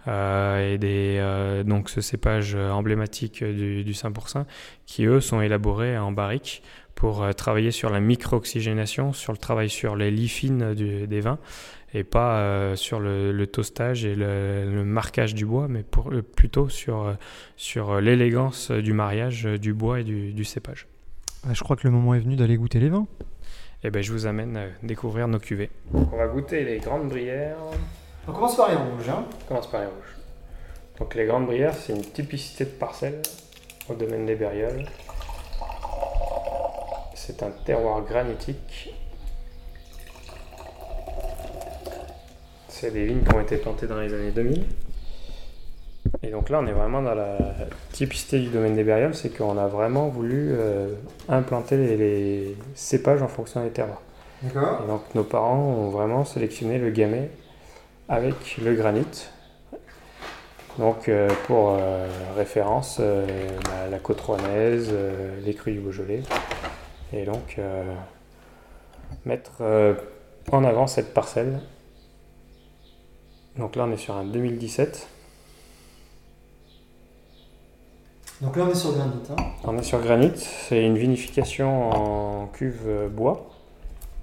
Euh, 0.10 0.74
et 0.74 0.78
des, 0.78 1.18
euh, 1.20 1.64
donc 1.64 1.90
ce 1.90 2.02
cépage 2.02 2.56
emblématique 2.56 3.44
du, 3.44 3.84
du 3.84 3.92
5% 3.94 4.46
qui 4.86 5.06
eux 5.06 5.22
sont 5.22 5.40
élaborés 5.42 5.98
en 5.98 6.12
barrique 6.12 6.64
pour 6.96 7.24
euh, 7.24 7.32
travailler 7.32 7.72
sur 7.72 7.90
la 7.90 8.00
micro-oxygénation, 8.02 9.14
sur 9.14 9.32
le 9.32 9.38
travail 9.38 9.70
sur 9.70 9.96
les 9.96 10.12
lits 10.12 10.28
fines 10.28 10.74
du- 10.74 11.08
des 11.08 11.22
vins 11.22 11.40
et 11.94 12.04
pas 12.04 12.38
euh, 12.40 12.76
sur 12.76 13.00
le, 13.00 13.32
le 13.32 13.48
toastage 13.48 14.04
et 14.06 14.16
le, 14.16 14.70
le 14.72 14.84
marquage 14.84 15.34
du 15.34 15.46
bois, 15.46 15.68
mais 15.68 15.84
pour, 15.84 16.12
euh, 16.12 16.22
plutôt 16.22 16.70
sur, 16.70 17.16
sur 17.56 18.00
l'élégance 18.02 18.72
du 18.72 18.94
mariage 18.94 19.44
du 19.46 19.74
bois 19.74 20.02
et 20.02 20.04
du, 20.04 20.34
du 20.34 20.44
cépage. 20.44 20.88
Ah, 21.48 21.54
Je 21.54 21.64
crois 21.64 21.76
que 21.76 21.88
le 21.88 21.92
moment 21.92 22.14
est 22.16 22.20
venu 22.20 22.36
d'aller 22.36 22.58
goûter 22.58 22.80
les 22.80 22.90
vins. 22.90 23.08
Et 23.84 23.92
ben, 23.92 24.04
je 24.04 24.12
vous 24.12 24.26
amène 24.28 24.58
euh, 24.58 24.70
découvrir 24.84 25.28
nos 25.30 25.40
cuvées. 25.40 25.70
On 25.94 26.18
va 26.18 26.28
goûter 26.28 26.64
les 26.66 26.80
grandes 26.80 27.08
brières. 27.10 27.56
On 28.28 28.32
commence 28.32 28.56
par 28.56 28.70
les 28.70 28.76
rouges. 28.76 29.10
Hein 29.10 29.26
On 29.44 29.48
commence 29.48 29.68
par 29.68 29.82
les 29.82 29.88
rouges. 29.88 30.16
Donc 31.00 31.16
les 31.16 31.26
grandes 31.26 31.46
brières, 31.46 31.74
c'est 31.74 31.94
une 31.94 32.02
typicité 32.02 32.66
de 32.66 32.70
parcelle 32.72 33.22
au 33.90 33.94
domaine 33.94 34.26
des 34.26 34.36
Bérioles. 34.36 34.86
C'est 37.16 37.42
un 37.44 37.52
terroir 37.66 38.02
granitique. 38.02 38.94
C'est 42.68 42.92
des 42.92 43.06
vignes 43.06 43.24
qui 43.24 43.36
ont 43.36 43.42
été 43.42 43.58
plantées 43.58 43.88
dans 43.88 44.00
les 44.00 44.14
années 44.14 44.32
2000. 44.32 44.66
Et 46.24 46.32
donc 46.32 46.50
là, 46.50 46.60
on 46.62 46.68
est 46.68 46.74
vraiment 46.74 47.02
dans 47.02 47.16
la 47.16 47.38
typicité 47.92 48.40
du 48.40 48.50
domaine 48.50 48.76
des 48.76 48.84
Bérioles, 48.84 49.16
c'est 49.16 49.30
qu'on 49.36 49.58
a 49.58 49.68
vraiment 49.68 50.08
voulu 50.08 50.50
euh, 50.52 50.94
implanter 51.28 51.78
les, 51.78 51.98
les 51.98 52.58
cépages 52.76 53.22
en 53.22 53.28
fonction 53.28 53.64
des 53.64 53.70
terroirs. 53.70 54.02
D'accord. 54.42 54.82
Et 54.84 54.88
donc 54.88 55.02
nos 55.16 55.24
parents 55.24 55.60
ont 55.60 55.90
vraiment 55.90 56.26
sélectionné 56.26 56.78
le 56.78 56.90
gamay 56.90 57.30
avec 58.10 58.58
le 58.58 58.74
granit. 58.74 59.30
Donc 60.80 61.08
euh, 61.08 61.30
pour 61.46 61.78
euh, 61.78 62.08
référence, 62.36 62.98
euh, 63.00 63.26
bah, 63.66 63.88
la 63.90 64.00
côte 64.00 64.20
rouennaise, 64.22 64.94
les 65.44 65.54
crues 65.54 65.74
du 65.74 65.80
Beaujolais. 65.80 66.24
Et 67.14 67.26
donc 67.26 67.58
mettre 69.26 69.64
en 70.52 70.64
avant 70.64 70.88
cette 70.88 71.14
parcelle. 71.14 71.60
Donc 73.58 73.76
là 73.76 73.86
on 73.88 73.92
est 73.92 73.98
sur 73.98 74.16
un 74.16 74.26
2017. 74.26 75.08
Donc 78.42 78.56
là, 78.56 78.64
on 78.64 78.72
est 78.72 78.76
sur 78.76 78.94
granit. 78.94 79.12
Hein 79.32 79.44
On 79.66 79.78
est 79.78 79.84
sur 79.84 80.00
granit, 80.00 80.32
c'est 80.38 80.82
une 80.82 80.98
vinification 80.98 81.90
en 81.90 82.48
cuve 82.48 83.10
bois 83.12 83.50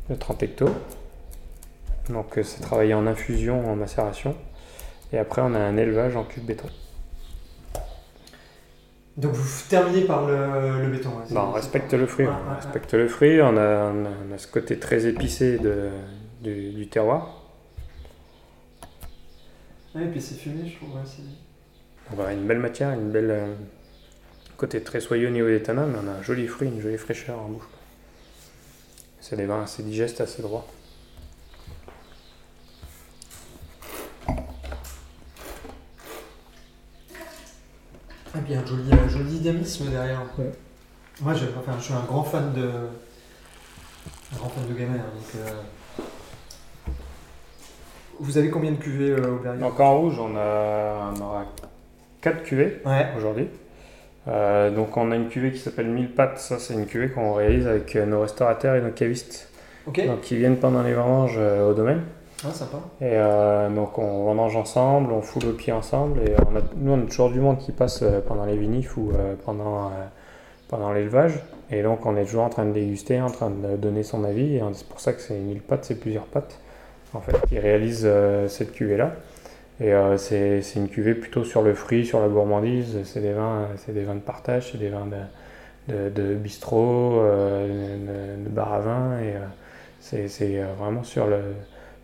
de 0.09 0.14
30 0.14 0.42
hectos. 0.42 0.70
Donc 2.09 2.38
euh, 2.38 2.42
c'est 2.42 2.61
travaillé 2.61 2.95
en 2.95 3.07
infusion, 3.07 3.71
en 3.71 3.77
macération. 3.77 4.37
Et 5.12 5.19
après 5.19 5.42
on 5.42 5.55
a 5.55 5.59
un 5.59 5.77
élevage 5.77 6.16
en 6.16 6.25
cuve 6.25 6.45
béton. 6.45 6.69
Donc 9.16 9.33
vous 9.33 9.69
terminez 9.69 10.03
par 10.03 10.27
le, 10.27 10.83
le 10.83 10.88
béton. 10.88 11.11
Bah, 11.31 11.47
on 11.49 11.53
respecte 11.53 11.95
le 11.95 12.07
fruit, 12.07 12.27
on 12.27 12.55
respecte 12.55 12.92
le 12.92 13.09
fruit, 13.09 13.40
on 13.40 13.57
a, 13.57 13.90
on 13.92 14.38
ce 14.38 14.47
côté 14.47 14.79
très 14.79 15.07
épicé 15.07 15.59
de, 15.59 15.88
du, 16.42 16.73
du 16.73 16.88
terroir. 16.88 17.42
Ouais, 19.95 20.05
et 20.05 20.09
puis 20.09 20.21
c'est 20.21 20.35
fumé, 20.35 20.69
je 20.69 20.77
trouve. 20.77 20.90
On 22.14 22.23
a 22.23 22.33
une 22.33 22.47
belle 22.47 22.59
matière, 22.59 22.92
une 22.92 23.11
belle 23.11 23.31
euh, 23.31 23.55
côté 24.59 24.83
très 24.83 25.01
soyeux 25.01 25.29
au 25.29 25.31
niveau 25.31 25.49
des 25.49 25.62
tanins, 25.62 25.87
mais 25.87 25.99
on 26.05 26.09
a 26.09 26.19
un 26.19 26.23
joli 26.23 26.47
fruit, 26.47 26.69
une 26.69 26.81
jolie 26.83 26.99
fraîcheur 26.99 27.38
en 27.38 27.49
bouche. 27.49 27.69
C'est 29.21 29.37
des 29.37 29.47
vins 29.47 29.62
assez 29.62 29.83
digestes, 29.83 30.21
assez 30.21 30.42
droits. 30.42 30.66
Puis 38.46 38.54
un 38.54 38.64
joli, 38.64 38.90
un 38.92 39.09
joli 39.09 39.38
dynamisme 39.40 39.90
derrière. 39.90 40.22
Ouais. 40.38 40.50
Moi, 41.20 41.35
je, 41.35 41.46
enfin, 41.59 41.72
je 41.78 41.85
suis 41.85 41.94
un 41.94 42.04
grand 42.06 42.22
fan 42.22 42.52
de. 42.52 42.62
Un 44.35 44.37
grand 44.38 44.48
fan 44.50 44.66
de 44.68 44.74
Gamay. 44.78 44.98
hein, 44.98 45.02
donc, 45.14 45.42
euh, 45.42 46.04
Vous 48.20 48.38
avez 48.38 48.50
combien 48.50 48.72
de 48.72 48.76
cuvées 48.76 49.11
euh, 49.11 49.35
au 49.35 49.38
Berrier 49.38 49.61
Donc 49.61 49.78
en 49.80 49.98
rouge, 50.00 50.18
on, 50.18 50.37
a, 50.37 51.12
on 51.16 51.20
aura 51.20 51.44
4 52.20 52.42
cuvées 52.44 52.80
Ouais. 52.85 53.09
aujourd'hui. 53.16 53.48
Euh, 54.28 54.70
donc 54.70 54.96
on 54.96 55.12
a 55.12 55.16
une 55.16 55.28
cuvée 55.28 55.52
qui 55.52 55.59
s'appelle 55.59 55.87
1000 55.87 56.12
pattes. 56.12 56.38
Ça, 56.38 56.59
c'est 56.59 56.74
une 56.74 56.87
cuvée 56.87 57.11
qu'on 57.11 57.35
réalise 57.35 57.66
avec 57.66 57.94
nos 57.96 58.20
restaurateurs 58.22 58.76
et 58.76 58.80
nos 58.80 58.90
cavistes. 58.90 59.48
Ok. 59.87 60.04
Donc 60.06 60.20
qui 60.22 60.37
viennent 60.37 60.56
pendant 60.56 60.82
les 60.82 60.94
vendanges 60.94 61.37
euh, 61.38 61.70
au 61.70 61.74
domaine. 61.74 62.02
Ah, 62.44 62.53
sympa. 62.53 62.79
Et 63.01 63.11
euh, 63.12 63.70
donc 63.70 63.99
on 63.99 64.25
vendange 64.25 64.57
ensemble, 64.57 65.12
on 65.12 65.22
fout 65.22 65.42
le 65.44 65.53
pied 65.53 65.72
ensemble. 65.72 66.20
Et 66.20 66.35
on 66.46 66.57
a, 66.57 66.61
nous, 66.77 66.92
on 66.92 67.03
a 67.03 67.07
toujours 67.07 67.31
du 67.31 67.40
monde 67.40 67.59
qui 67.59 67.72
passe 67.72 68.03
euh, 68.03 68.20
pendant 68.20 68.44
les 68.44 68.57
vinifs 68.57 68.96
ou 68.96 69.11
euh, 69.11 69.35
pendant, 69.44 69.87
euh, 69.87 69.90
pendant 70.68 70.92
l'élevage. 70.92 71.33
Et 71.70 71.83
donc 71.83 72.05
on 72.05 72.16
est 72.16 72.25
toujours 72.25 72.44
en 72.44 72.51
train 72.51 72.66
de 72.66 72.72
déguster, 72.72 73.20
en 73.20 73.31
train 73.31 73.51
de 73.51 73.77
donner 73.77 74.03
son 74.03 74.25
avis. 74.25 74.57
Et 74.57 74.62
c'est 74.75 74.88
pour 74.88 75.01
ça 75.01 75.12
que 75.12 75.20
c'est 75.20 75.38
1000 75.38 75.61
pattes, 75.62 75.85
c'est 75.85 75.99
plusieurs 75.99 76.27
pattes 76.27 76.61
en 77.14 77.20
fait, 77.20 77.37
qui 77.49 77.59
réalisent 77.59 78.03
euh, 78.05 78.49
cette 78.49 78.72
cuvée-là. 78.72 79.12
Et 79.81 79.92
euh, 79.92 80.16
c'est 80.16 80.62
une 80.77 80.88
cuvée 80.88 81.14
plutôt 81.14 81.44
sur 81.44 81.62
le 81.62 81.75
fruit, 81.75 82.07
sur 82.07 82.20
la 82.20 82.29
gourmandise. 82.29 82.99
C'est 83.05 83.20
des 83.20 83.33
vins, 83.33 83.68
des 83.88 84.05
vins 84.05 84.14
de 84.14 84.20
partage, 84.20 84.72
c'est 84.72 84.79
des 84.79 84.88
vins 84.88 85.07
de, 85.07 86.09
de, 86.11 86.35
bistrot, 86.35 87.20
euh, 87.20 88.37
de, 88.38 88.44
de 88.44 88.49
bar 88.49 88.72
à 88.72 88.81
vin. 88.81 89.20
Et 89.20 89.35
euh, 89.35 89.40
c'est 90.01 90.31
euh, 90.42 90.66
vraiment 90.79 91.03
sur 91.03 91.27
le, 91.27 91.40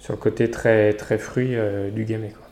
sur 0.03 0.15
le 0.15 0.19
côté 0.19 0.51
très, 0.51 0.95
très 0.95 1.17
fruit 1.17 1.55
euh, 1.55 1.89
du 1.91 2.05
gamay. 2.05 2.31
Quoi. 2.31 2.45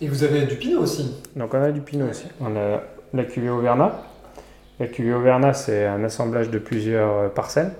Et 0.00 0.06
vous 0.06 0.22
avez 0.22 0.46
du 0.46 0.54
pinot 0.54 0.80
aussi. 0.80 1.12
Donc 1.34 1.54
on 1.54 1.60
a 1.60 1.72
du 1.72 1.80
pinot 1.80 2.08
aussi. 2.08 2.26
On 2.40 2.56
a 2.56 2.84
la 3.12 3.24
cuvée 3.24 3.50
Auvergnat. 3.50 4.00
La 4.78 4.86
cuvée 4.86 5.12
Auvergnat, 5.12 5.54
c'est 5.54 5.84
un 5.86 6.04
assemblage 6.04 6.50
de 6.50 6.60
plusieurs 6.60 7.10
euh, 7.10 7.28
parcelles 7.28 7.72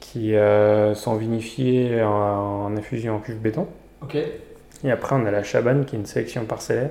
qui 0.00 0.34
euh, 0.34 0.94
sont 0.94 1.16
vinifiées 1.16 2.02
en, 2.02 2.64
en 2.64 2.76
infusion 2.78 3.16
en 3.16 3.20
cuve 3.20 3.38
béton. 3.38 3.66
Ok. 4.00 4.16
Et 4.84 4.90
après, 4.90 5.14
on 5.14 5.26
a 5.26 5.30
la 5.30 5.42
Chabanne, 5.42 5.84
qui 5.84 5.96
est 5.96 5.98
une 5.98 6.06
sélection 6.06 6.46
parcellaire 6.46 6.90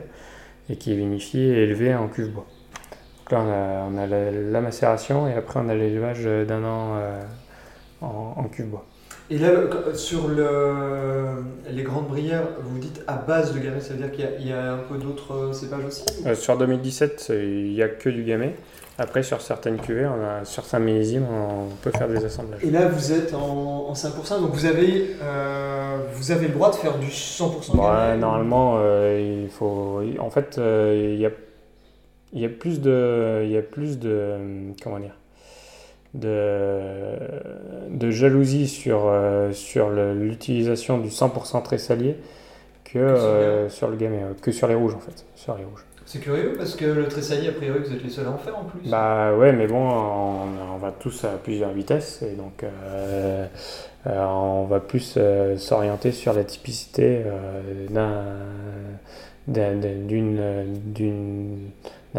et 0.70 0.76
qui 0.76 0.92
est 0.92 0.96
vinifiée 0.96 1.58
et 1.58 1.64
élevée 1.64 1.96
en 1.96 2.08
cuve 2.08 2.30
bois. 2.30 2.46
Donc 3.20 3.32
là, 3.32 3.40
on 3.42 3.52
a, 3.52 3.88
on 3.92 3.98
a 3.98 4.06
la, 4.06 4.30
la 4.32 4.62
macération 4.62 5.28
et 5.28 5.34
après, 5.34 5.60
on 5.60 5.70
a 5.70 5.74
l'élevage 5.74 6.24
d'un 6.24 6.64
an 6.64 6.98
euh, 6.98 7.22
en, 8.02 8.36
en 8.38 8.44
cuve 8.44 8.68
bois. 8.68 8.86
Et 9.32 9.40
là, 9.40 9.50
sur 9.96 10.28
le, 10.28 11.44
les 11.72 11.82
grandes 11.82 12.08
brières, 12.08 12.44
vous 12.62 12.78
dites 12.78 13.02
à 13.08 13.16
base 13.16 13.54
de 13.56 13.60
Gamay, 13.60 13.80
ça 13.82 13.94
veut 13.96 14.00
dire 14.00 14.12
qu'il 14.12 14.24
y 14.24 14.28
a- 14.28 14.32
il 14.40 14.48
y, 14.48 14.54
a 14.54 14.74
un 14.74 14.78
peu 14.78 14.98
d'autres 15.00 15.34
euh, 15.34 15.54
cépages 15.54 15.84
aussi 15.86 16.04
Euh, 16.28 16.36
sur 16.36 16.56
2017, 16.58 17.32
il 17.34 17.74
n'y 17.74 17.82
a 17.82 17.88
que 17.90 18.10
du 18.10 18.24
gamay. 18.24 18.54
Après, 19.00 19.24
sur 19.24 19.42
certaines 19.42 19.78
cuvées, 19.78 20.06
on 20.06 20.24
a, 20.24 20.46
sur 20.46 20.64
certains 20.64 20.86
millésimes, 20.86 21.26
on 21.30 21.68
peut 21.82 21.90
faire 21.92 22.08
des 22.08 22.24
assemblages. 22.24 22.64
Et 22.64 22.70
là, 22.70 22.88
vous 22.88 23.12
êtes 23.12 23.34
en, 23.34 23.88
en 23.90 23.94
5%, 23.94 24.42
donc 24.42 24.52
vous 24.54 24.66
avez, 24.68 25.16
euh, 25.24 25.98
vous 26.14 26.32
avez 26.32 26.48
le 26.48 26.54
droit 26.54 26.70
de 26.70 26.76
faire 26.76 26.98
du 27.00 27.08
100% 27.10 27.76
Bon, 27.76 27.84
Gamay 27.84 28.12
ouais, 28.12 28.18
normalement, 28.18 28.76
euh, 28.78 29.42
il 29.44 29.50
faut. 29.50 30.02
En 30.20 30.30
fait, 30.30 30.58
il 30.58 31.20
y 31.20 31.26
a, 31.26 31.32
y 32.34 32.46
a 32.46 32.50
plus 32.50 32.80
de, 32.80 33.42
il 33.44 33.50
y 33.52 33.58
a 33.58 33.62
plus 33.64 33.98
de, 34.00 34.38
comment 34.84 35.00
dire, 35.00 35.16
de, 36.16 37.18
de 37.90 38.12
jalousie 38.12 38.68
sur 38.68 39.04
euh, 39.06 39.52
sur 39.52 39.90
l'utilisation 39.90 40.98
du 40.98 41.10
100% 41.10 41.62
tressalier 41.64 42.16
que 42.84 42.92
sur 42.92 43.00
le 43.00 43.10
euh, 43.10 43.70
sur 43.70 43.88
le 43.90 43.96
gamay, 43.98 44.24
euh, 44.24 44.34
que 44.42 44.52
sur 44.52 44.68
les 44.68 44.76
rouges 44.76 44.96
en 44.96 45.00
fait, 45.00 45.26
sur 45.36 45.56
les 45.56 45.64
rouges. 45.64 45.86
C'est 46.06 46.20
curieux 46.20 46.54
parce 46.56 46.76
que 46.76 46.86
le 46.86 47.08
tressaillier, 47.08 47.50
a 47.50 47.52
priori, 47.52 47.80
vous 47.80 47.92
êtes 47.92 48.04
les 48.04 48.12
seuls 48.12 48.28
à 48.28 48.32
en 48.32 48.38
faire 48.38 48.58
en 48.58 48.66
plus. 48.66 48.88
Bah 48.90 49.34
ouais, 49.36 49.52
mais 49.54 49.66
bon, 49.66 49.90
on, 49.90 50.76
on 50.76 50.78
va 50.78 50.92
tous 50.92 51.24
à 51.24 51.30
plusieurs 51.30 51.72
vitesses 51.72 52.22
et 52.22 52.36
donc 52.36 52.64
euh, 52.64 53.48
euh, 54.06 54.24
on 54.24 54.66
va 54.66 54.80
plus 54.80 55.16
euh, 55.18 55.58
s'orienter 55.58 56.12
sur 56.12 56.34
la 56.34 56.44
typicité 56.44 57.24
d'un 57.90 58.36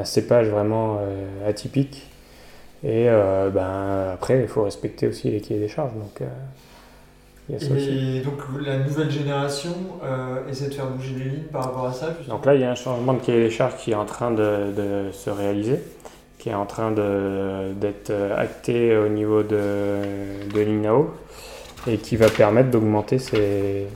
cépage 0.04 0.48
vraiment 0.48 0.98
atypique. 1.46 2.08
Et 2.86 3.08
euh, 3.08 3.50
ben 3.50 4.12
après, 4.14 4.40
il 4.40 4.46
faut 4.46 4.62
respecter 4.62 5.08
aussi 5.08 5.28
les 5.28 5.40
cahiers 5.40 5.58
des 5.58 5.68
charges. 5.68 5.94
Donc 5.94 6.20
euh, 6.20 6.26
il 7.48 7.54
y 7.54 7.56
a 7.56 7.60
ça 7.60 7.74
aussi. 7.74 8.18
Et 8.18 8.20
donc 8.20 8.34
la 8.64 8.78
nouvelle 8.78 9.10
génération 9.10 9.74
euh, 10.04 10.48
essaie 10.48 10.68
de 10.68 10.74
faire 10.74 10.86
bouger 10.86 11.14
les 11.18 11.24
lignes 11.24 11.48
par 11.50 11.64
rapport 11.64 11.86
à 11.86 11.92
ça. 11.92 12.14
justement? 12.16 12.36
Donc 12.36 12.46
là, 12.46 12.54
il 12.54 12.60
y 12.60 12.64
a 12.64 12.70
un 12.70 12.76
changement 12.76 13.14
de 13.14 13.18
cahier 13.18 13.42
des 13.42 13.50
charges 13.50 13.76
qui 13.78 13.90
est 13.90 13.96
en 13.96 14.04
train 14.04 14.30
de, 14.30 14.70
de 14.76 15.10
se 15.10 15.30
réaliser, 15.30 15.80
qui 16.38 16.50
est 16.50 16.54
en 16.54 16.66
train 16.66 16.92
d'être 16.92 18.12
acté 18.36 18.96
au 18.96 19.08
niveau 19.08 19.42
de, 19.42 19.98
de 20.54 20.60
l'INAO 20.60 21.12
et 21.88 21.98
qui 21.98 22.14
va 22.14 22.28
permettre 22.28 22.70
d'augmenter 22.70 23.18
ces, 23.18 23.88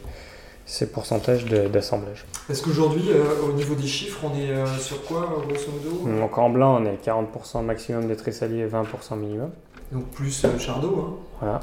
ces 0.70 0.86
pourcentages 0.86 1.44
de- 1.46 1.66
d'assemblage. 1.66 2.24
Parce 2.46 2.60
qu'aujourd'hui, 2.60 3.10
euh, 3.10 3.42
au 3.48 3.52
niveau 3.52 3.74
des 3.74 3.88
chiffres, 3.88 4.20
on 4.22 4.34
est 4.38 4.50
euh, 4.50 4.66
sur 4.78 5.02
quoi, 5.04 5.22
euh, 5.22 5.46
grosso 5.46 5.70
modo 5.72 6.18
Donc 6.20 6.38
en 6.38 6.48
blanc, 6.48 6.80
on 6.80 6.84
est 6.86 6.96
40% 7.04 7.62
maximum 7.64 8.06
des 8.06 8.14
tressaliers 8.16 8.60
et 8.60 8.66
20% 8.68 9.16
minimum. 9.16 9.50
Donc 9.90 10.06
plus 10.10 10.44
euh, 10.44 10.56
Chardot. 10.58 11.00
Hein. 11.00 11.26
Voilà, 11.40 11.60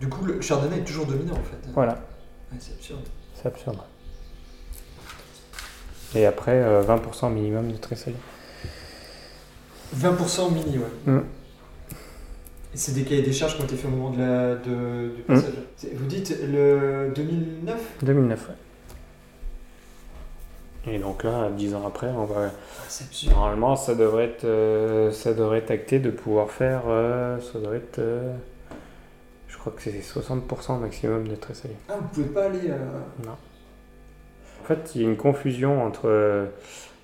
Du 0.00 0.08
coup, 0.08 0.24
le 0.24 0.40
Chardonnay 0.40 0.78
est 0.78 0.84
toujours 0.84 1.06
dominant 1.06 1.32
en 1.34 1.36
fait. 1.42 1.68
voilà, 1.74 1.92
Ouais, 2.52 2.58
c'est 2.60 2.74
absurde. 2.74 3.00
c'est 3.34 3.46
absurde. 3.48 3.78
Et 6.14 6.26
après, 6.26 6.52
euh, 6.52 6.82
20% 6.82 7.28
minimum 7.32 7.72
de 7.72 7.76
tressaliers. 7.76 8.16
20% 9.96 10.52
mini, 10.52 10.78
ouais. 10.78 11.12
Mm. 11.12 11.20
Et 12.74 12.76
c'est 12.76 12.92
des 12.92 13.04
cahiers 13.04 13.22
des 13.22 13.32
charges 13.32 13.54
qui 13.56 13.62
ont 13.62 13.66
été 13.66 13.76
faits 13.76 13.86
au 13.86 13.94
moment 13.96 14.10
de 14.10 14.18
la, 14.18 14.54
de, 14.56 15.10
du 15.14 15.22
Mm. 15.22 15.26
passage. 15.28 15.52
Vous 15.94 16.06
dites 16.06 16.36
le 16.42 17.12
2009 17.14 17.80
2009, 18.02 18.48
ouais. 18.48 18.54
Et 20.94 20.98
donc 20.98 21.22
là, 21.24 21.48
10 21.56 21.74
ans 21.74 21.86
après, 21.86 22.08
on 22.08 22.24
va, 22.24 22.50
Ah. 22.50 23.30
Normalement, 23.30 23.74
ça 23.76 23.94
devrait 23.94 24.24
être, 24.24 24.44
euh, 24.44 25.10
ça 25.12 25.32
devrait 25.32 25.58
être 25.58 25.70
acté 25.70 25.98
de 25.98 26.10
pouvoir 26.10 26.50
faire, 26.50 26.82
euh, 26.88 27.38
ça 27.40 27.58
devrait 27.58 27.78
être, 27.78 28.00
euh, 28.00 28.34
je 29.48 29.56
crois 29.56 29.72
que 29.74 29.80
c'est 29.82 30.02
60% 30.02 30.78
maximum 30.78 31.26
de 31.26 31.36
tressaliers. 31.36 31.76
Ah, 31.88 31.94
vous 32.00 32.08
pouvez 32.08 32.26
pas 32.34 32.44
aller. 32.46 32.68
euh, 32.68 33.28
En 34.62 34.66
fait, 34.66 34.92
il 34.94 35.02
y 35.02 35.04
a 35.04 35.08
une 35.08 35.16
confusion 35.16 35.82
entre, 35.82 36.48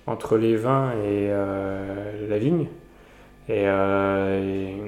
entre 0.05 0.37
les 0.37 0.55
vins 0.57 0.91
et 1.03 1.29
la 1.29 2.37
vigne. 2.37 2.67
Et, 3.49 3.63
euh, 3.67 4.39
et- 4.43 4.75
et 4.77 4.81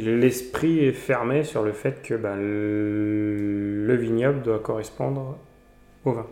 l'esprit 0.00 0.84
est 0.84 0.92
fermé 0.92 1.44
sur 1.44 1.62
le 1.62 1.72
fait 1.72 2.02
que 2.02 2.14
ben, 2.14 2.36
le, 2.36 3.84
le 3.86 3.94
vignoble 3.96 4.42
doit 4.42 4.58
correspondre 4.58 5.36
au 6.04 6.12
vin. 6.12 6.26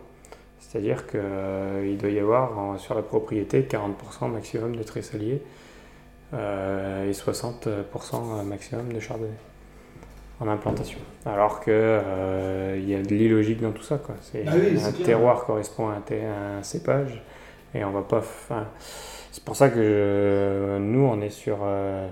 C'est-à-dire 0.59 1.05
qu'il 1.07 1.97
doit 1.97 2.09
y 2.09 2.19
avoir 2.19 2.57
en- 2.57 2.77
sur 2.77 2.95
la 2.95 3.01
propriété 3.03 3.61
40% 3.63 4.29
maximum 4.31 4.75
de 4.75 4.83
tressalier 4.83 5.41
euh, 6.33 7.07
et 7.09 7.13
60% 7.13 8.43
maximum 8.43 8.91
de 8.91 8.99
chardonnay 8.99 9.29
en 10.39 10.47
implantation. 10.47 10.99
Alors 11.25 11.59
que 11.59 11.69
euh, 11.71 12.75
il 12.81 12.89
y 12.89 12.95
a 12.95 13.01
de 13.01 13.07
l'illogique 13.13 13.61
dans 13.61 13.71
tout 13.71 13.83
ça. 13.83 13.97
Quoi. 13.97 14.15
Ah 14.47 14.51
oui, 14.55 14.77
un 14.83 14.91
terroir 15.03 15.45
correspond 15.45 15.89
à 15.89 15.93
un, 15.93 16.01
ter- 16.01 16.25
à 16.27 16.57
un 16.57 16.63
cépage 16.63 17.21
et 17.75 17.83
on 17.83 17.91
va 17.91 18.01
pas. 18.01 18.23
c'est 19.31 19.43
pour 19.43 19.55
ça 19.55 19.69
que 19.69 19.75
je- 19.77 20.77
nous 20.79 21.05
on 21.05 21.21
est 21.21 21.29
sur 21.29 21.59
euh, 21.63 22.07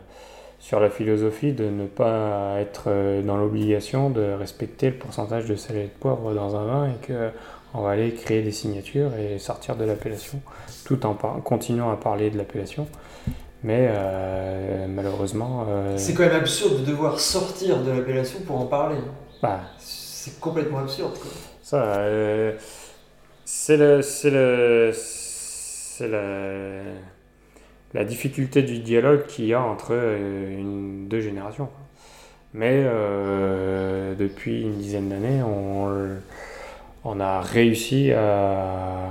sur 0.61 0.79
la 0.79 0.89
philosophie 0.89 1.53
de 1.53 1.65
ne 1.65 1.87
pas 1.87 2.55
être 2.61 2.85
euh, 2.87 3.21
dans 3.23 3.35
l'obligation 3.37 4.09
de 4.11 4.21
respecter 4.39 4.91
le 4.91 4.97
pourcentage 4.97 5.45
de 5.47 5.55
sel 5.57 5.77
et 5.77 5.83
de 5.85 5.89
poivre 5.99 6.33
dans 6.33 6.55
un 6.55 6.65
vin 6.65 6.87
et 6.89 7.05
que 7.05 7.31
on 7.73 7.81
va 7.83 7.91
aller 7.91 8.13
créer 8.13 8.43
des 8.43 8.51
signatures 8.53 9.11
et 9.15 9.39
sortir 9.39 9.75
de 9.77 9.85
l'appellation 9.85 10.41
tout 10.85 11.05
en 11.05 11.15
par- 11.15 11.41
continuant 11.43 11.91
à 11.91 11.97
parler 11.97 12.29
de 12.29 12.37
l'appellation. 12.37 12.87
Mais 13.63 13.87
euh, 13.89 14.87
malheureusement, 14.89 15.65
euh, 15.69 15.97
C'est 15.97 16.13
quand 16.13 16.23
même 16.23 16.35
absurde 16.35 16.81
de 16.81 16.85
devoir 16.85 17.19
sortir 17.19 17.83
de 17.83 17.91
l'appellation 17.91 18.39
pour 18.45 18.59
en 18.59 18.65
parler. 18.65 18.97
bah, 19.41 19.61
C'est 19.79 20.39
complètement 20.39 20.79
absurde, 20.79 21.13
quoi. 21.19 21.31
Ça, 21.63 21.83
euh, 21.83 22.53
c'est 23.45 23.77
le, 23.77 24.01
c'est 24.01 24.31
le, 24.31 24.91
c'est 24.93 26.07
la, 26.07 26.81
la 27.93 28.03
difficulté 28.03 28.63
du 28.63 28.79
dialogue 28.79 29.25
qu'il 29.27 29.45
y 29.45 29.53
a 29.53 29.61
entre 29.61 29.89
euh, 29.91 30.59
une, 30.59 31.07
deux 31.07 31.21
générations. 31.21 31.69
Mais 32.53 32.83
euh, 32.85 34.13
depuis 34.15 34.61
une 34.63 34.77
dizaine 34.77 35.09
d'années, 35.09 35.41
on, 35.41 35.89
on 37.05 37.19
a 37.19 37.41
réussi 37.41 38.11
à, 38.11 39.07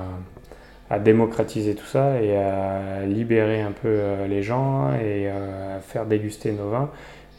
à 0.91 0.99
démocratiser 0.99 1.77
tout 1.77 1.87
ça 1.87 2.21
et 2.21 2.37
à 2.37 3.07
libérer 3.07 3.63
un 3.63 3.71
peu 3.71 3.89
euh, 3.89 4.27
les 4.27 4.43
gens 4.43 4.93
et 4.95 5.29
à 5.29 5.81
faire 5.81 6.05
déguster 6.05 6.51
nos 6.51 6.69
vins. 6.69 6.91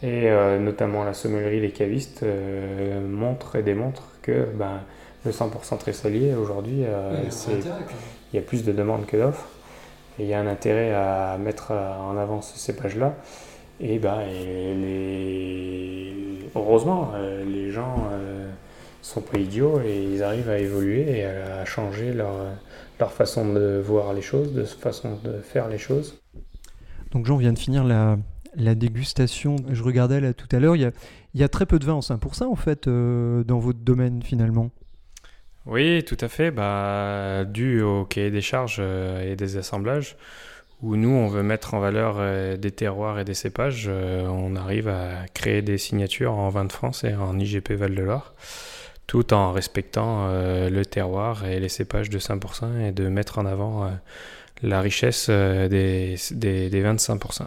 Et 0.03 0.29
euh, 0.29 0.57
notamment 0.57 1.03
la 1.03 1.13
sommellerie, 1.13 1.59
les 1.59 1.71
cavistes 1.71 2.23
euh, 2.23 3.05
montrent 3.05 3.57
et 3.57 3.61
démontrent 3.61 4.07
que 4.21 4.47
ben, 4.55 4.79
le 5.25 5.31
100% 5.31 5.77
tressalier 5.77 6.33
aujourd'hui, 6.33 6.83
il 8.33 8.35
y 8.35 8.37
a 8.39 8.41
plus 8.41 8.63
de 8.63 8.71
demandes 8.71 9.05
que 9.05 9.17
d'offres. 9.17 9.45
Il 10.19 10.25
y 10.25 10.33
a 10.33 10.39
un 10.39 10.47
intérêt 10.47 10.93
à 10.93 11.37
mettre 11.37 11.71
en 11.71 12.17
avant 12.17 12.41
ce 12.41 12.57
cépage-là. 12.57 13.15
Et, 13.81 13.95
et 13.95 14.73
les... 14.75 16.13
heureusement, 16.55 17.11
euh, 17.15 17.43
les 17.43 17.71
gens 17.71 17.95
euh, 18.11 18.47
sont 19.01 19.21
pas 19.21 19.39
idiots 19.39 19.81
et 19.81 20.03
ils 20.13 20.21
arrivent 20.21 20.49
à 20.49 20.59
évoluer 20.59 21.19
et 21.19 21.25
à 21.25 21.65
changer 21.65 22.13
leur, 22.13 22.35
façon 23.09 23.51
de 23.51 23.81
voir 23.83 24.13
les 24.13 24.21
choses, 24.21 24.53
de 24.53 24.63
façon 24.63 25.17
de 25.23 25.39
faire 25.39 25.67
les 25.67 25.79
choses. 25.79 26.21
Donc 27.11 27.25
Jean 27.25 27.37
vient 27.37 27.53
de 27.53 27.59
finir 27.59 27.83
la, 27.83 28.17
dégustation. 28.75 29.55
Je 29.69 29.81
regardais 29.81 30.21
là 30.21 30.33
tout 30.33 30.47
à 30.55 30.59
l'heure, 30.59 30.75
il 30.75 30.91
y 31.33 31.43
a, 31.43 31.49
très 31.49 31.65
peu 31.65 31.79
de 31.79 31.85
vin 31.85 31.93
en 31.93 32.01
5% 32.01 32.43
en 32.43 32.55
fait 32.55 32.87
euh, 32.87 33.43
dans 33.43 33.57
votre 33.57 33.79
domaine 33.79 34.21
finalement. 34.21 34.69
Oui, 35.65 36.03
tout 36.03 36.17
à 36.19 36.27
fait. 36.27 36.51
Bah, 36.51 37.45
dû 37.45 37.81
au 37.81 38.05
cahier 38.05 38.31
des 38.31 38.41
charges 38.41 38.79
et 38.79 39.35
des 39.35 39.57
assemblages 39.57 40.17
où 40.81 40.95
nous, 40.95 41.09
on 41.09 41.27
veut 41.27 41.43
mettre 41.43 41.73
en 41.73 41.79
valeur 41.79 42.15
euh, 42.17 42.57
des 42.57 42.71
terroirs 42.71 43.19
et 43.19 43.25
des 43.25 43.33
cépages, 43.33 43.85
euh, 43.87 44.25
on 44.27 44.55
arrive 44.55 44.87
à 44.87 45.25
créer 45.33 45.61
des 45.61 45.77
signatures 45.77 46.33
en 46.33 46.49
vin 46.49 46.65
de 46.65 46.71
France 46.71 47.03
et 47.03 47.13
en 47.13 47.37
IGP 47.37 47.73
Val-de-Loire, 47.73 48.33
tout 49.05 49.33
en 49.33 49.51
respectant 49.51 50.25
euh, 50.27 50.69
le 50.69 50.85
terroir 50.85 51.45
et 51.45 51.59
les 51.59 51.69
cépages 51.69 52.09
de 52.09 52.17
5% 52.17 52.87
et 52.87 52.91
de 52.91 53.07
mettre 53.09 53.37
en 53.37 53.45
avant 53.45 53.91
la 54.63 54.81
richesse 54.81 55.29
des, 55.29 56.15
des, 56.31 56.69
des 56.69 56.81
vins 56.81 56.93
de 56.93 56.99
5%. 56.99 57.45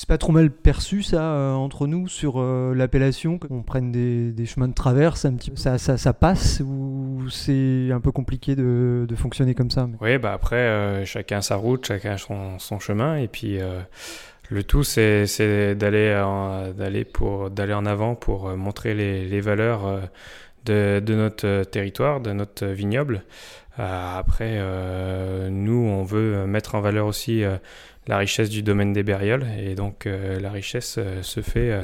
C'est 0.00 0.08
pas 0.08 0.16
trop 0.16 0.32
mal 0.32 0.50
perçu 0.50 1.02
ça 1.02 1.34
euh, 1.34 1.52
entre 1.52 1.86
nous 1.86 2.08
sur 2.08 2.36
euh, 2.40 2.72
l'appellation, 2.74 3.38
qu'on 3.38 3.62
prenne 3.62 3.92
des, 3.92 4.46
chemins 4.46 4.66
de 4.66 4.72
traverse, 4.72 5.26
un 5.26 5.34
petit, 5.34 5.52
ça, 5.56 5.76
ça, 5.76 5.98
ça 5.98 6.14
passe 6.14 6.62
ou 6.64 7.28
c'est 7.30 7.90
un 7.92 8.00
peu 8.00 8.10
compliqué 8.10 8.56
de, 8.56 9.06
fonctionner 9.14 9.54
comme 9.54 9.70
ça 9.70 9.86
Oui, 10.00 10.16
bah 10.16 10.32
après, 10.32 10.56
euh, 10.56 11.04
chacun 11.04 11.42
sa 11.42 11.56
route, 11.56 11.84
chacun 11.84 12.16
son, 12.16 12.78
chemin 12.78 13.18
et 13.18 13.28
puis 13.28 13.58
le 14.48 14.64
tout 14.64 14.84
c'est 14.84 15.74
d'aller 15.74 16.14
en 16.14 17.84
avant 17.84 18.14
pour 18.14 18.56
montrer 18.56 18.94
les, 18.94 19.40
valeurs 19.42 20.00
de, 20.64 21.02
notre 21.08 21.64
territoire, 21.64 22.22
de 22.22 22.32
notre 22.32 22.64
vignoble. 22.64 23.22
Après, 23.82 24.58
nous 25.50 25.72
on 25.72 26.02
veut 26.02 26.46
mettre 26.46 26.74
en 26.74 26.80
valeur 26.80 27.06
aussi 27.06 27.44
la 28.10 28.18
richesse 28.18 28.50
du 28.50 28.62
domaine 28.62 28.92
des 28.92 29.02
Bérioles. 29.02 29.46
Et 29.58 29.74
donc 29.74 30.06
euh, 30.06 30.40
la 30.40 30.50
richesse 30.50 30.96
euh, 30.98 31.22
se 31.22 31.40
fait 31.40 31.70
euh, 31.70 31.82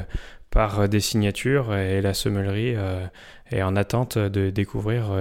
par 0.49 0.89
des 0.89 0.99
signatures 0.99 1.75
et 1.75 2.01
la 2.01 2.13
sommellerie 2.13 2.75
est 3.51 3.61
en 3.61 3.75
attente 3.75 4.17
de 4.17 4.49
découvrir 4.49 5.11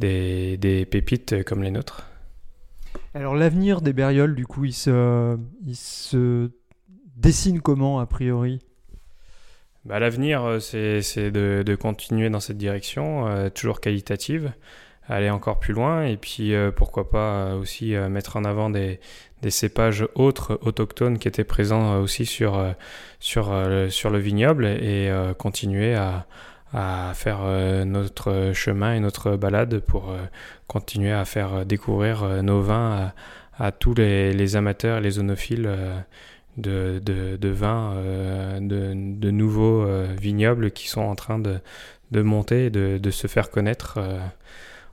des, 0.00 0.56
des 0.56 0.86
pépites 0.86 1.44
comme 1.44 1.62
les 1.62 1.70
nôtres. 1.70 2.08
Alors 3.14 3.36
l'avenir 3.36 3.82
des 3.82 3.92
Bérioles, 3.92 4.34
du 4.34 4.46
coup, 4.46 4.64
il 4.64 4.72
se, 4.72 5.38
il 5.66 5.76
se 5.76 6.50
dessine 7.14 7.60
comment 7.60 8.00
a 8.00 8.06
priori? 8.06 8.60
Bah, 9.84 10.00
L'avenir, 10.00 10.56
c'est 10.60 11.30
de, 11.30 11.62
de, 11.64 11.74
continuer 11.74 12.30
dans 12.30 12.40
cette 12.40 12.58
direction, 12.58 13.50
toujours 13.50 13.82
qualitative, 13.82 14.50
aller 15.08 15.30
encore 15.30 15.58
plus 15.58 15.72
loin 15.72 16.04
et 16.04 16.16
puis 16.16 16.52
pourquoi 16.76 17.08
pas 17.10 17.54
aussi 17.54 17.94
mettre 17.94 18.36
en 18.36 18.44
avant 18.44 18.70
des, 18.70 19.00
cépages 19.48 20.06
autres 20.14 20.58
autochtones 20.62 21.18
qui 21.18 21.28
étaient 21.28 21.44
présents 21.44 21.94
euh, 21.94 22.00
aussi 22.00 22.26
sur, 22.26 22.58
euh, 22.58 22.72
sur, 23.20 23.52
euh, 23.52 23.88
sur 23.88 24.10
le 24.10 24.18
vignoble 24.18 24.66
et 24.66 25.10
continuer 25.38 25.94
à, 25.94 26.26
à 26.72 27.12
faire 27.14 27.40
notre 27.86 28.52
chemin 28.52 28.94
et 28.94 29.00
notre 29.00 29.36
balade 29.36 29.80
pour 29.80 30.14
continuer 30.66 31.12
à 31.12 31.24
faire 31.24 31.64
découvrir 31.64 32.42
nos 32.42 32.60
vins 32.60 33.12
à, 33.58 33.72
tous 33.72 33.94
les, 33.94 34.56
amateurs 34.56 34.98
et 34.98 35.00
les 35.00 35.12
zonophiles 35.12 35.70
de, 36.56 37.00
de, 37.00 37.48
vins, 37.48 37.94
de, 38.60 38.92
de, 38.94 39.30
nouveaux 39.30 39.86
vignobles 40.20 40.70
qui 40.72 40.88
sont 40.88 41.00
en 41.00 41.14
train 41.14 41.38
de, 41.38 41.58
de 42.10 42.22
monter 42.22 42.66
et 42.66 42.70
de, 42.70 42.98
de 42.98 43.10
se 43.10 43.26
faire 43.28 43.50
connaître 43.50 43.98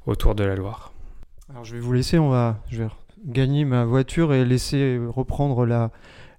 autour 0.06 0.36
de 0.36 0.44
la 0.44 0.56
Loire. 0.56 0.94
Alors 1.50 1.64
je 1.64 1.74
vais 1.74 1.80
vous 1.80 1.94
laisser, 1.94 2.18
on 2.18 2.30
va, 2.30 2.60
je 2.70 2.84
vais 2.84 2.90
gagner 3.26 3.66
ma 3.66 3.86
voiture 3.86 4.34
et 4.34 4.46
laisser 4.46 5.00
reprendre 5.08 5.66
la, 5.66 5.92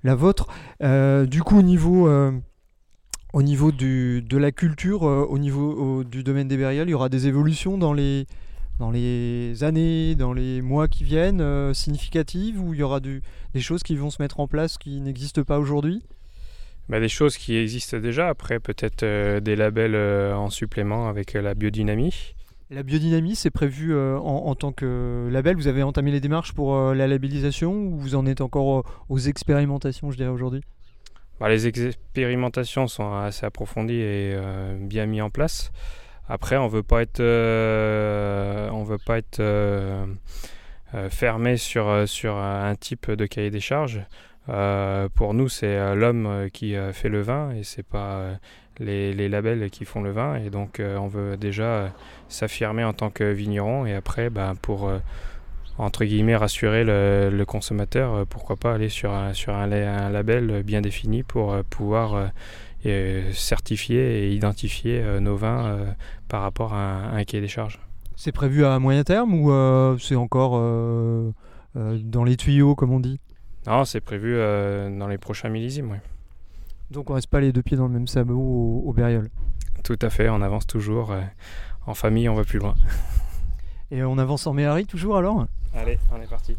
la 0.03 0.15
vôtre. 0.15 0.47
Euh, 0.83 1.27
du 1.27 1.43
coup, 1.43 1.59
au 1.59 1.63
niveau, 1.63 2.09
euh, 2.09 2.33
au 3.33 3.43
niveau 3.43 3.73
du, 3.73 4.23
de 4.23 4.37
la 4.37 4.53
culture, 4.53 5.05
euh, 5.05 5.27
au 5.29 5.39
niveau 5.39 6.05
du 6.05 6.23
domaine 6.23 6.49
des 6.49 6.57
bériales, 6.57 6.89
il 6.89 6.93
y 6.93 6.95
aura 6.95 7.09
des 7.09 7.27
évolutions 7.27 7.77
dans 7.77 7.93
les, 7.93 8.27
dans 8.79 8.91
les 8.91 9.63
années, 9.65 10.15
dans 10.15 10.33
les 10.33 10.63
mois 10.63 10.89
qui 10.89 11.05
viennent, 11.05 11.75
significatives, 11.75 12.61
ou 12.61 12.75
il 12.75 12.81
y 12.81 12.83
aura 12.83 13.01
du, 13.01 13.23
des 13.55 13.61
choses 13.61 13.83
qui 13.83 13.97
vont 13.97 14.11
se 14.11 14.23
mettre 14.23 14.41
en 14.41 14.49
place 14.49 14.79
qui 14.79 15.01
n'existent 15.01 15.43
pas 15.43 15.59
aujourd'hui? 15.59 16.03
Bah, 16.89 17.01
des 17.01 17.09
choses 17.09 17.37
qui 17.37 17.57
existent 17.57 17.99
déjà, 17.99 18.29
après 18.29 18.61
peut-être 18.61 19.05
des 19.41 19.57
labels 19.57 19.97
en 20.35 20.51
supplément 20.51 21.09
avec 21.09 21.33
la 21.33 21.55
biodynamie. 21.55 22.35
La 22.69 22.83
biodynamie, 22.83 23.37
c'est 23.37 23.51
prévu 23.51 23.95
euh, 23.95 24.19
en, 24.19 24.55
tant 24.57 24.73
que 24.73 25.29
label. 25.31 25.55
Vous 25.57 25.69
avez 25.69 25.85
entamé 25.85 26.11
les 26.11 26.19
démarches 26.19 26.53
pour 26.53 26.75
euh, 26.75 26.95
la 26.95 27.07
labellisation 27.07 27.73
ou 27.73 27.97
vous 27.97 28.17
en 28.17 28.27
êtes 28.27 28.41
encore 28.41 28.81
euh, 28.81 28.83
aux 29.09 29.21
expérimentations, 29.21 30.11
je 30.11 30.17
dirais, 30.17 30.31
aujourd'hui? 30.31 30.63
Bah, 31.39 31.49
Les 31.49 31.69
expérimentations 31.69 32.89
sont 32.89 33.15
assez 33.15 33.47
approfondies 33.47 34.01
et 34.01 34.37
bien 34.81 35.07
mises 35.07 35.23
en 35.23 35.31
place. 35.31 35.71
Après, 36.29 36.57
on 36.57 36.67
veut 36.67 36.83
pas 36.83 37.03
être, 37.03 37.21
on 37.21 38.83
veut 38.83 38.99
pas 38.99 39.19
être 39.19 39.41
fermé 41.11 41.57
sur, 41.59 42.09
sur 42.09 42.37
un 42.37 42.75
type 42.75 43.13
de 43.13 43.27
cahier 43.27 43.51
des 43.51 43.61
charges. 43.61 44.01
pour 45.15 45.35
nous, 45.35 45.49
c'est 45.49 45.95
l'homme 45.95 46.49
qui 46.53 46.75
fait 46.93 47.11
le 47.11 47.21
vin 47.21 47.53
et 47.53 47.63
c'est 47.63 47.87
pas 47.87 48.39
les, 48.79 49.29
labels 49.29 49.71
qui 49.71 49.85
font 49.85 50.03
le 50.03 50.11
vin. 50.11 50.37
Et 50.37 50.51
donc, 50.51 50.81
euh, 50.81 50.97
on 50.97 51.09
veut 51.09 51.37
déjà 51.37 51.65
euh, 51.65 51.89
s'affirmer 52.29 52.85
en 52.85 52.93
tant 52.93 53.11
que 53.11 53.25
vigneron. 53.25 53.87
Et 53.87 53.95
après, 53.95 54.31
bah, 54.31 54.55
pour, 54.61 54.89
euh, 54.89 54.99
entre 55.79 56.05
guillemets, 56.05 56.37
rassurer 56.37 56.85
le, 56.85 57.45
consommateur, 57.45 58.27
pourquoi 58.27 58.57
pas 58.57 58.75
aller 58.75 58.89
sur 58.89 59.13
un, 59.13 59.33
sur 59.33 59.55
un, 59.55 59.67
label 59.67 60.63
bien 60.63 60.81
défini 60.81 61.23
pour 61.23 61.57
pouvoir 61.65 62.31
certifier 63.33 64.25
et 64.25 64.33
identifier 64.33 65.03
nos 65.21 65.37
vins 65.37 65.79
par 66.29 66.43
rapport 66.43 66.73
à 66.73 67.11
un, 67.13 67.25
cahier 67.25 67.43
des 67.43 67.49
charges. 67.49 67.81
C'est 68.15 68.33
prévu 68.33 68.65
à 68.65 68.79
moyen 68.79 69.05
terme 69.05 69.35
ou 69.35 69.99
c'est 69.99 70.15
encore 70.15 70.53
dans 71.75 72.25
les 72.25 72.37
tuyaux, 72.39 72.75
comme 72.75 72.93
on 72.93 73.01
dit? 73.01 73.21
Non, 73.67 73.85
c'est 73.85 74.01
prévu 74.01 74.35
dans 74.37 75.09
les 75.09 75.19
prochains 75.19 75.51
millésimes, 75.51 75.91
oui. 75.91 75.99
Donc 76.91 77.11
on 77.11 77.15
reste 77.15 77.29
pas 77.29 77.41
les 77.41 77.53
deux 77.53 77.63
pieds 77.63 77.77
dans 77.77 77.87
le 77.87 77.93
même 77.93 78.07
sabot 78.07 78.35
au, 78.35 78.91
au 78.91 78.95
Tout 79.83 79.99
à 80.01 80.11
fait, 80.11 80.29
on 80.29 80.41
avance 80.41 80.67
toujours. 80.67 81.11
Euh, 81.11 81.21
en 81.87 81.95
famille, 81.95 82.29
on 82.29 82.35
va 82.35 82.45
plus 82.45 82.59
loin. 82.59 82.75
Et 83.91 84.03
on 84.03 84.19
avance 84.19 84.47
en 84.47 84.53
Méhari 84.53 84.87
toujours 84.87 85.17
alors? 85.17 85.47
Allez, 85.75 85.99
on 86.13 86.21
est 86.21 86.29
parti. 86.29 86.57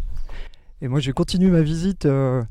Et 0.82 0.88
moi 0.88 1.00
je 1.00 1.06
vais 1.06 1.12
continuer 1.12 1.50
ma 1.50 1.62
visite 1.62 2.04
euh, 2.06 2.42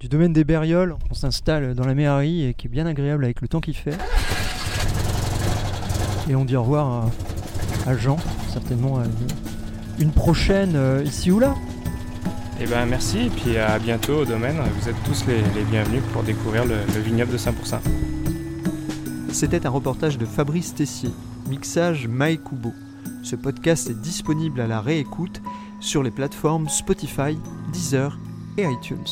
du 0.00 0.08
domaine 0.08 0.32
des 0.32 0.44
Bérioles. 0.44 0.96
On 1.10 1.14
s'installe 1.14 1.74
dans 1.74 1.86
la 1.86 1.94
Méhari 1.94 2.44
et 2.44 2.54
qui 2.54 2.66
est 2.66 2.70
bien 2.70 2.86
agréable 2.86 3.24
avec 3.24 3.40
le 3.40 3.48
temps 3.48 3.60
qu'il 3.60 3.76
fait. 3.76 3.96
Et 6.28 6.34
on 6.34 6.44
dit 6.44 6.56
au 6.56 6.62
revoir 6.62 7.10
à, 7.86 7.96
Jean, 7.96 8.18
certainement 8.52 8.98
à 8.98 9.04
une, 9.98 10.12
prochaine 10.12 10.76
euh, 10.76 11.02
ici 11.02 11.30
ou 11.30 11.38
là. 11.38 11.54
Eh 12.60 12.66
ben 12.66 12.86
merci 12.86 13.18
et 13.26 13.30
puis 13.30 13.56
à 13.56 13.78
bientôt 13.78 14.18
au 14.18 14.24
domaine. 14.24 14.56
Vous 14.80 14.88
êtes 14.88 14.96
tous 15.04 15.24
les, 15.26 15.62
bienvenus 15.70 16.02
pour 16.12 16.24
découvrir 16.24 16.64
le, 16.64 16.74
le 16.92 17.00
vignoble 17.00 17.32
de 17.32 17.38
5%. 17.38 17.52
C'était 19.30 19.64
un 19.64 19.70
reportage 19.70 20.18
de 20.18 20.26
Fabrice 20.26 20.74
Tessier, 20.74 21.10
mixage 21.48 22.08
Mike 22.08 22.42
Kubo. 22.44 22.72
Ce 23.22 23.36
podcast 23.36 23.88
est 23.90 24.00
disponible 24.00 24.60
à 24.60 24.66
la 24.66 24.80
réécoute 24.80 25.40
sur 25.78 26.02
les 26.02 26.10
plateformes 26.10 26.68
Spotify, 26.68 27.38
Deezer 27.72 28.18
et 28.56 28.64
iTunes. 28.64 29.06